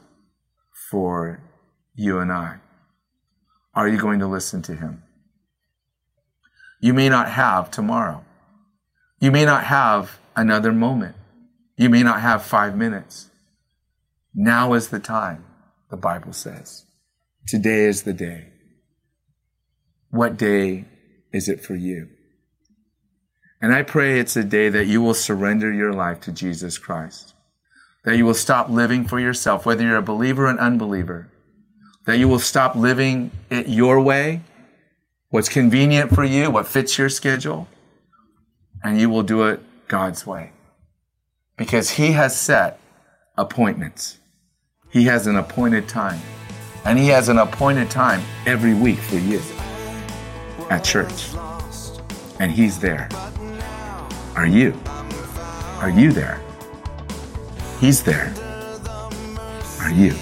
for 0.90 1.40
you 1.94 2.18
and 2.18 2.32
I. 2.32 2.56
Are 3.74 3.88
you 3.88 3.98
going 3.98 4.18
to 4.20 4.26
listen 4.26 4.62
to 4.62 4.74
Him? 4.74 5.02
You 6.80 6.94
may 6.94 7.08
not 7.08 7.28
have 7.28 7.70
tomorrow. 7.70 8.24
You 9.20 9.30
may 9.30 9.44
not 9.44 9.64
have 9.64 10.18
another 10.34 10.72
moment. 10.72 11.16
You 11.76 11.90
may 11.90 12.02
not 12.02 12.20
have 12.20 12.42
five 12.42 12.76
minutes. 12.76 13.30
Now 14.34 14.72
is 14.74 14.88
the 14.88 14.98
time, 14.98 15.44
the 15.90 15.96
Bible 15.96 16.32
says. 16.32 16.86
Today 17.46 17.84
is 17.84 18.02
the 18.02 18.12
day. 18.12 18.48
What 20.10 20.36
day 20.36 20.86
is 21.32 21.48
it 21.48 21.62
for 21.62 21.74
you? 21.74 22.08
And 23.62 23.74
I 23.74 23.82
pray 23.82 24.18
it's 24.18 24.36
a 24.36 24.44
day 24.44 24.68
that 24.70 24.86
you 24.86 25.02
will 25.02 25.14
surrender 25.14 25.72
your 25.72 25.92
life 25.92 26.20
to 26.22 26.32
Jesus 26.32 26.78
Christ. 26.78 27.34
That 28.04 28.16
you 28.16 28.24
will 28.24 28.34
stop 28.34 28.70
living 28.70 29.06
for 29.06 29.20
yourself, 29.20 29.66
whether 29.66 29.82
you're 29.82 29.96
a 29.96 30.02
believer 30.02 30.46
or 30.46 30.50
an 30.50 30.58
unbeliever. 30.58 31.28
That 32.06 32.18
you 32.18 32.28
will 32.28 32.38
stop 32.38 32.74
living 32.74 33.30
it 33.50 33.68
your 33.68 34.00
way, 34.00 34.40
what's 35.28 35.50
convenient 35.50 36.14
for 36.14 36.24
you, 36.24 36.50
what 36.50 36.66
fits 36.66 36.96
your 36.96 37.10
schedule, 37.10 37.68
and 38.82 38.98
you 38.98 39.10
will 39.10 39.22
do 39.22 39.42
it 39.44 39.60
God's 39.88 40.26
way. 40.26 40.52
Because 41.58 41.90
He 41.90 42.12
has 42.12 42.38
set 42.40 42.80
appointments. 43.36 44.18
He 44.90 45.04
has 45.04 45.26
an 45.26 45.36
appointed 45.36 45.86
time. 45.86 46.20
And 46.86 46.98
He 46.98 47.08
has 47.08 47.28
an 47.28 47.36
appointed 47.36 47.90
time 47.90 48.22
every 48.46 48.72
week 48.72 48.98
for 48.98 49.18
you 49.18 49.42
at 50.70 50.82
church. 50.82 51.28
And 52.38 52.50
He's 52.50 52.78
there. 52.78 53.10
Are 54.40 54.46
you? 54.46 54.72
Are 55.80 55.90
you 55.90 56.12
there? 56.12 56.40
He's 57.78 58.02
there. 58.02 58.32
Are 59.82 59.90
you? 59.90 60.12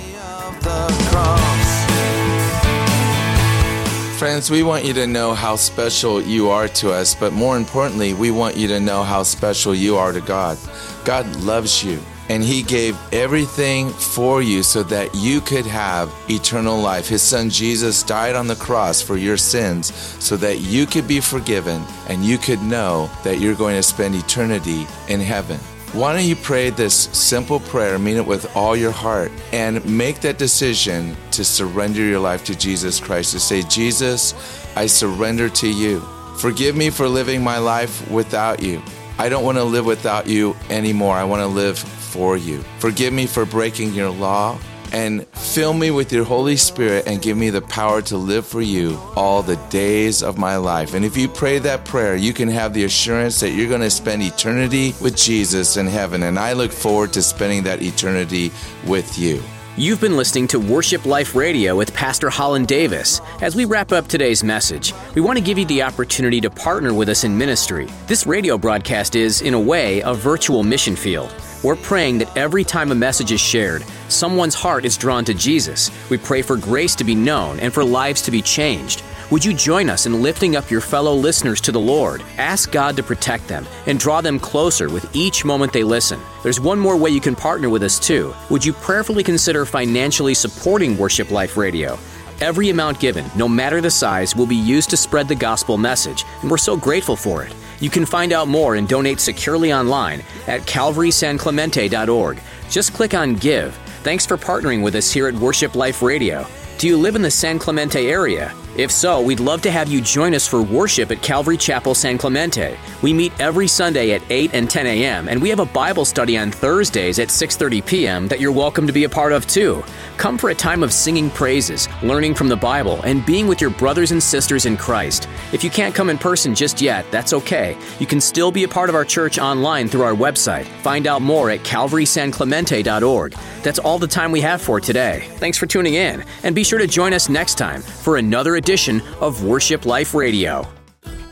Friends, 4.19 4.51
we 4.51 4.65
want 4.65 4.85
you 4.85 4.93
to 4.95 5.07
know 5.07 5.35
how 5.35 5.55
special 5.55 6.21
you 6.21 6.49
are 6.49 6.67
to 6.67 6.91
us, 6.91 7.15
but 7.15 7.33
more 7.33 7.57
importantly, 7.57 8.13
we 8.13 8.33
want 8.33 8.57
you 8.57 8.67
to 8.67 8.81
know 8.81 9.05
how 9.05 9.23
special 9.23 9.73
you 9.73 9.95
are 9.95 10.11
to 10.11 10.21
God. 10.21 10.59
God 11.05 11.25
loves 11.37 11.85
you 11.85 12.01
and 12.29 12.43
he 12.43 12.63
gave 12.63 12.97
everything 13.13 13.91
for 13.91 14.43
you 14.43 14.63
so 14.63 14.83
that 14.85 15.15
you 15.15 15.41
could 15.41 15.67
have 15.67 16.13
eternal 16.29 16.79
life. 16.79 17.09
His 17.09 17.23
son 17.23 17.51
Jesus 17.51 18.03
died 18.03 18.35
on 18.37 18.47
the 18.47 18.57
cross 18.57 19.01
for 19.01 19.17
your 19.17 19.37
sins 19.37 19.95
so 20.21 20.37
that 20.37 20.61
you 20.61 20.87
could 20.87 21.09
be 21.09 21.21
forgiven 21.21 21.83
and 22.09 22.25
you 22.25 22.39
could 22.39 22.63
know 22.63 23.11
that 23.25 23.41
you're 23.41 23.55
going 23.55 23.77
to 23.77 23.83
spend 23.83 24.15
eternity 24.15 24.87
in 25.09 25.21
heaven. 25.21 25.59
Why 25.95 26.13
don't 26.13 26.27
you 26.27 26.37
pray 26.37 26.69
this 26.69 26.95
simple 26.95 27.61
prayer, 27.61 27.99
mean 27.99 28.19
it 28.19 28.27
with 28.27 28.55
all 28.55 28.77
your 28.77 28.93
heart, 28.93 29.33
and 29.53 29.83
make 29.87 30.21
that 30.21 30.37
decision 30.37 31.17
to 31.31 31.43
surrender 31.43 32.03
your 32.03 32.21
life 32.21 32.45
to 32.45 32.55
Jesus 32.55 33.01
Christ, 33.01 33.33
to 33.33 33.41
say, 33.41 33.63
Jesus, 33.63 34.35
I 34.77 34.85
surrender 34.85 35.49
to 35.49 35.67
you. 35.67 36.01
Forgive 36.37 36.77
me 36.77 36.91
for 36.91 37.09
living 37.09 37.43
my 37.43 37.57
life 37.57 38.09
without 38.11 38.63
you. 38.63 38.83
I 39.19 39.31
don't 39.31 39.45
want 39.45 39.57
to 39.57 39.65
live 39.65 39.87
without 39.87 40.27
you 40.27 40.55
anymore. 40.69 41.17
I 41.17 41.25
want 41.25 41.41
to 41.41 41.47
live 41.47 41.79
for 42.09 42.37
you. 42.37 42.65
Forgive 42.79 43.13
me 43.13 43.27
for 43.27 43.45
breaking 43.45 43.93
your 43.95 44.11
law 44.11 44.59
and 44.93 45.27
fill 45.29 45.75
me 45.75 45.91
with 45.91 46.13
your 46.13 46.25
Holy 46.25 46.57
Spirit 46.57 47.07
and 47.07 47.21
give 47.21 47.37
me 47.37 47.51
the 47.51 47.61
power 47.61 48.01
to 48.03 48.17
live 48.17 48.47
for 48.47 48.63
you 48.63 48.99
all 49.17 49.43
the 49.43 49.57
days 49.69 50.23
of 50.23 50.39
my 50.39 50.57
life. 50.57 50.95
And 50.95 51.05
if 51.05 51.17
you 51.17 51.29
pray 51.29 51.59
that 51.59 51.85
prayer, 51.85 52.17
you 52.17 52.33
can 52.33 52.49
have 52.49 52.73
the 52.73 52.85
assurance 52.85 53.41
that 53.41 53.51
you're 53.51 53.69
going 53.69 53.83
to 53.83 53.91
spend 53.91 54.23
eternity 54.23 54.95
with 55.01 55.17
Jesus 55.17 55.77
in 55.77 55.87
heaven. 55.87 56.23
And 56.23 56.39
I 56.39 56.55
look 56.55 56.73
forward 56.73 57.13
to 57.15 57.23
spending 57.23 57.63
that 57.65 57.83
eternity 57.83 58.51
with 58.87 59.19
you. 59.19 59.43
You've 59.77 60.01
been 60.01 60.17
listening 60.17 60.49
to 60.49 60.59
Worship 60.59 61.07
Life 61.07 61.37
Radio 61.37 61.77
with 61.77 61.95
Pastor 61.95 62.29
Holland 62.31 62.67
Davis. 62.67 63.21
As 63.41 63.55
we 63.55 63.65
wrap 63.65 63.93
up 63.93 64.09
today's 64.09 64.43
message, 64.43 64.93
we 65.15 65.21
want 65.21 65.39
to 65.39 65.45
give 65.45 65.57
you 65.57 65.67
the 65.67 65.83
opportunity 65.83 66.41
to 66.41 66.51
partner 66.51 66.93
with 66.93 67.09
us 67.09 67.23
in 67.23 67.39
ministry. 67.39 67.87
This 68.09 68.27
radio 68.27 68.59
broadcast 68.59 69.15
is, 69.15 69.41
in 69.41 69.55
a 69.55 69.61
way, 69.61 70.01
a 70.01 70.13
virtual 70.15 70.65
mission 70.65 70.97
field. 70.97 71.33
We're 71.65 71.75
praying 71.75 72.19
that 72.19 72.37
every 72.37 72.63
time 72.63 72.93
a 72.93 72.95
message 72.95 73.33
is 73.33 73.41
shared, 73.41 73.85
someone's 74.09 74.55
heart 74.55 74.85
is 74.85 74.97
drawn 74.97 75.25
to 75.25 75.35
Jesus. 75.35 75.91
We 76.09 76.17
pray 76.17 76.41
for 76.41 76.57
grace 76.57 76.95
to 76.95 77.05
be 77.05 77.17
known 77.17 77.59
and 77.59 77.75
for 77.75 77.85
lives 77.85 78.23
to 78.23 78.31
be 78.31 78.41
changed. 78.41 79.03
Would 79.33 79.45
you 79.45 79.53
join 79.53 79.91
us 79.91 80.07
in 80.07 80.23
lifting 80.23 80.55
up 80.55 80.71
your 80.71 80.81
fellow 80.81 81.13
listeners 81.15 81.61
to 81.63 81.73
the 81.73 81.81
Lord? 81.81 82.23
Ask 82.39 82.71
God 82.71 82.97
to 82.97 83.03
protect 83.03 83.49
them 83.49 83.67
and 83.87 83.99
draw 83.99 84.21
them 84.21 84.39
closer 84.39 84.89
with 84.89 85.15
each 85.17 85.45
moment 85.45 85.73
they 85.73 85.83
listen. 85.83 86.21
There's 86.45 86.61
one 86.61 86.79
more 86.79 86.97
way 86.97 87.11
you 87.11 87.21
can 87.21 87.35
partner 87.35 87.69
with 87.69 87.83
us, 87.83 87.99
too. 87.99 88.33
Would 88.51 88.65
you 88.65 88.73
prayerfully 88.73 89.25
consider 89.25 89.67
financially 89.67 90.35
supporting 90.35 90.97
Worship 90.97 91.33
Life 91.33 91.57
Radio? 91.57 91.99
Every 92.41 92.71
amount 92.71 93.01
given, 93.01 93.27
no 93.35 93.49
matter 93.49 93.81
the 93.81 93.91
size, 93.91 94.37
will 94.37 94.47
be 94.47 94.55
used 94.55 94.91
to 94.91 94.97
spread 94.97 95.27
the 95.27 95.35
gospel 95.35 95.77
message, 95.77 96.25
and 96.41 96.51
we're 96.51 96.57
so 96.57 96.77
grateful 96.77 97.17
for 97.17 97.43
it. 97.43 97.53
You 97.81 97.91
can 97.91 98.05
find 98.07 98.33
out 98.33 98.49
more 98.49 98.75
and 98.75 98.89
donate 98.89 99.21
securely 99.21 99.73
online 99.73 100.23
at 100.47 100.63
calvarysanclemente.org. 100.63 102.41
Just 102.69 102.93
click 102.95 103.15
on 103.15 103.35
Give. 103.37 103.75
Thanks 104.03 104.27
for 104.27 104.37
partnering 104.37 104.83
with 104.83 104.95
us 104.95 105.13
here 105.13 105.29
at 105.29 105.35
Worship 105.35 105.75
Life 105.75 106.03
Radio. 106.03 106.47
Do 106.79 106.87
you 106.87 106.97
live 106.97 107.17
in 107.17 107.23
the 107.23 107.31
San 107.33 107.59
Clemente 107.59 108.07
area? 108.09 108.55
If 108.77 108.93
so, 108.93 109.21
we'd 109.21 109.41
love 109.41 109.61
to 109.63 109.71
have 109.73 109.89
you 109.89 110.01
join 110.01 110.33
us 110.33 110.47
for 110.47 110.63
worship 110.63 111.11
at 111.11 111.21
Calvary 111.21 111.57
Chapel 111.57 111.97
San 111.97 112.17
Clemente. 112.17 112.79
We 113.03 113.13
meet 113.13 113.33
every 113.41 113.67
Sunday 113.67 114.13
at 114.13 114.23
8 114.31 114.53
and 114.55 114.71
10 114.71 114.87
a.m., 114.87 115.29
and 115.29 115.43
we 115.43 115.49
have 115.49 115.59
a 115.59 115.67
Bible 115.67 116.05
study 116.05 116.39
on 116.39 116.53
Thursdays 116.53 117.19
at 117.19 117.31
6:30 117.31 117.85
p.m. 117.85 118.29
that 118.29 118.39
you're 118.39 118.53
welcome 118.53 118.87
to 118.87 118.93
be 118.93 119.03
a 119.03 119.09
part 119.09 119.33
of 119.33 119.49
too. 119.49 119.83
Come 120.19 120.39
for 120.39 120.51
a 120.51 120.55
time 120.55 120.85
of 120.85 120.93
singing 120.93 121.29
praises, 121.31 121.89
learning 122.05 122.37
from 122.37 122.49
the 122.49 122.57
Bible, 122.57 123.01
and 123.03 123.27
being 123.27 123.49
with 123.49 123.61
your 123.61 123.71
brothers 123.71 124.13
and 124.13 124.23
sisters 124.23 124.65
in 124.65 124.77
Christ. 124.77 125.29
If 125.53 125.65
you 125.65 125.71
can't 125.71 125.95
come 125.95 126.11
in 126.11 126.19
person 126.19 126.55
just 126.55 126.81
yet, 126.81 127.05
that's 127.11 127.33
okay. 127.33 127.77
You 127.99 128.07
can 128.07 128.21
still 128.21 128.53
be 128.53 128.63
a 128.63 128.69
part 128.69 128.89
of 128.89 128.95
our 128.95 129.05
church 129.05 129.41
online 129.41 129.89
through 129.89 130.03
our 130.03 130.15
website. 130.15 130.67
Find 130.83 131.09
out 131.09 131.23
more 131.23 131.51
at 131.51 131.65
calvarysanclemente.org. 131.65 133.35
That's 133.65 133.81
all 133.81 133.99
the 133.99 134.07
time 134.07 134.31
we 134.31 134.41
have 134.43 134.63
for 134.63 134.81
today. 134.81 135.27
Thanks 135.39 135.59
for 135.59 135.67
tuning 135.67 135.95
in, 135.95 136.25
and 136.45 136.55
be 136.55 136.63
sure 136.69 136.79
to 136.79 136.87
join 136.87 137.13
us 137.15 137.31
next 137.31 137.57
time 137.57 137.81
for 137.81 138.19
another 138.19 138.57
edition 138.57 139.01
of 139.23 139.43
Worship 139.43 139.87
Life 139.87 140.13
Radio. 140.13 140.69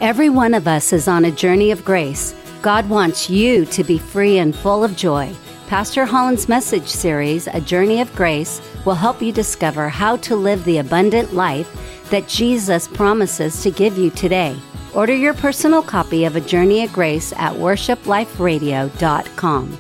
Every 0.01 0.31
one 0.31 0.55
of 0.55 0.67
us 0.67 0.95
is 0.95 1.09
on 1.09 1.27
a 1.27 1.31
journey 1.31 1.71
of 1.71 1.85
grace. 1.85 2.35
God 2.63 2.89
wants 2.89 3.29
you 3.29 3.67
to 3.67 3.85
be 3.85 3.99
free 3.99 4.39
and 4.39 4.57
full 4.57 4.83
of 4.83 4.97
joy. 4.97 5.31
Pastor 5.69 6.07
Holland's 6.07 6.49
message 6.49 6.89
series, 6.89 7.49
A 7.49 7.61
Journey 7.61 8.01
of 8.01 8.17
Grace, 8.17 8.63
will 8.87 8.95
help 8.95 9.21
you 9.21 9.31
discover 9.31 9.91
how 9.91 10.17
to 10.17 10.37
live 10.37 10.65
the 10.65 10.79
abundant 10.79 11.35
life 11.35 11.71
that 12.11 12.29
Jesus 12.29 12.89
promises 12.89 13.63
to 13.63 13.71
give 13.71 13.99
you 13.99 14.09
today. 14.11 14.57
Order 14.95 15.15
your 15.15 15.35
personal 15.35 15.83
copy 15.83 16.25
of 16.25 16.37
A 16.37 16.41
Journey 16.41 16.83
of 16.83 16.95
Grace 16.95 17.35
at 17.35 17.53
worshipliferadio.com. 17.53 19.75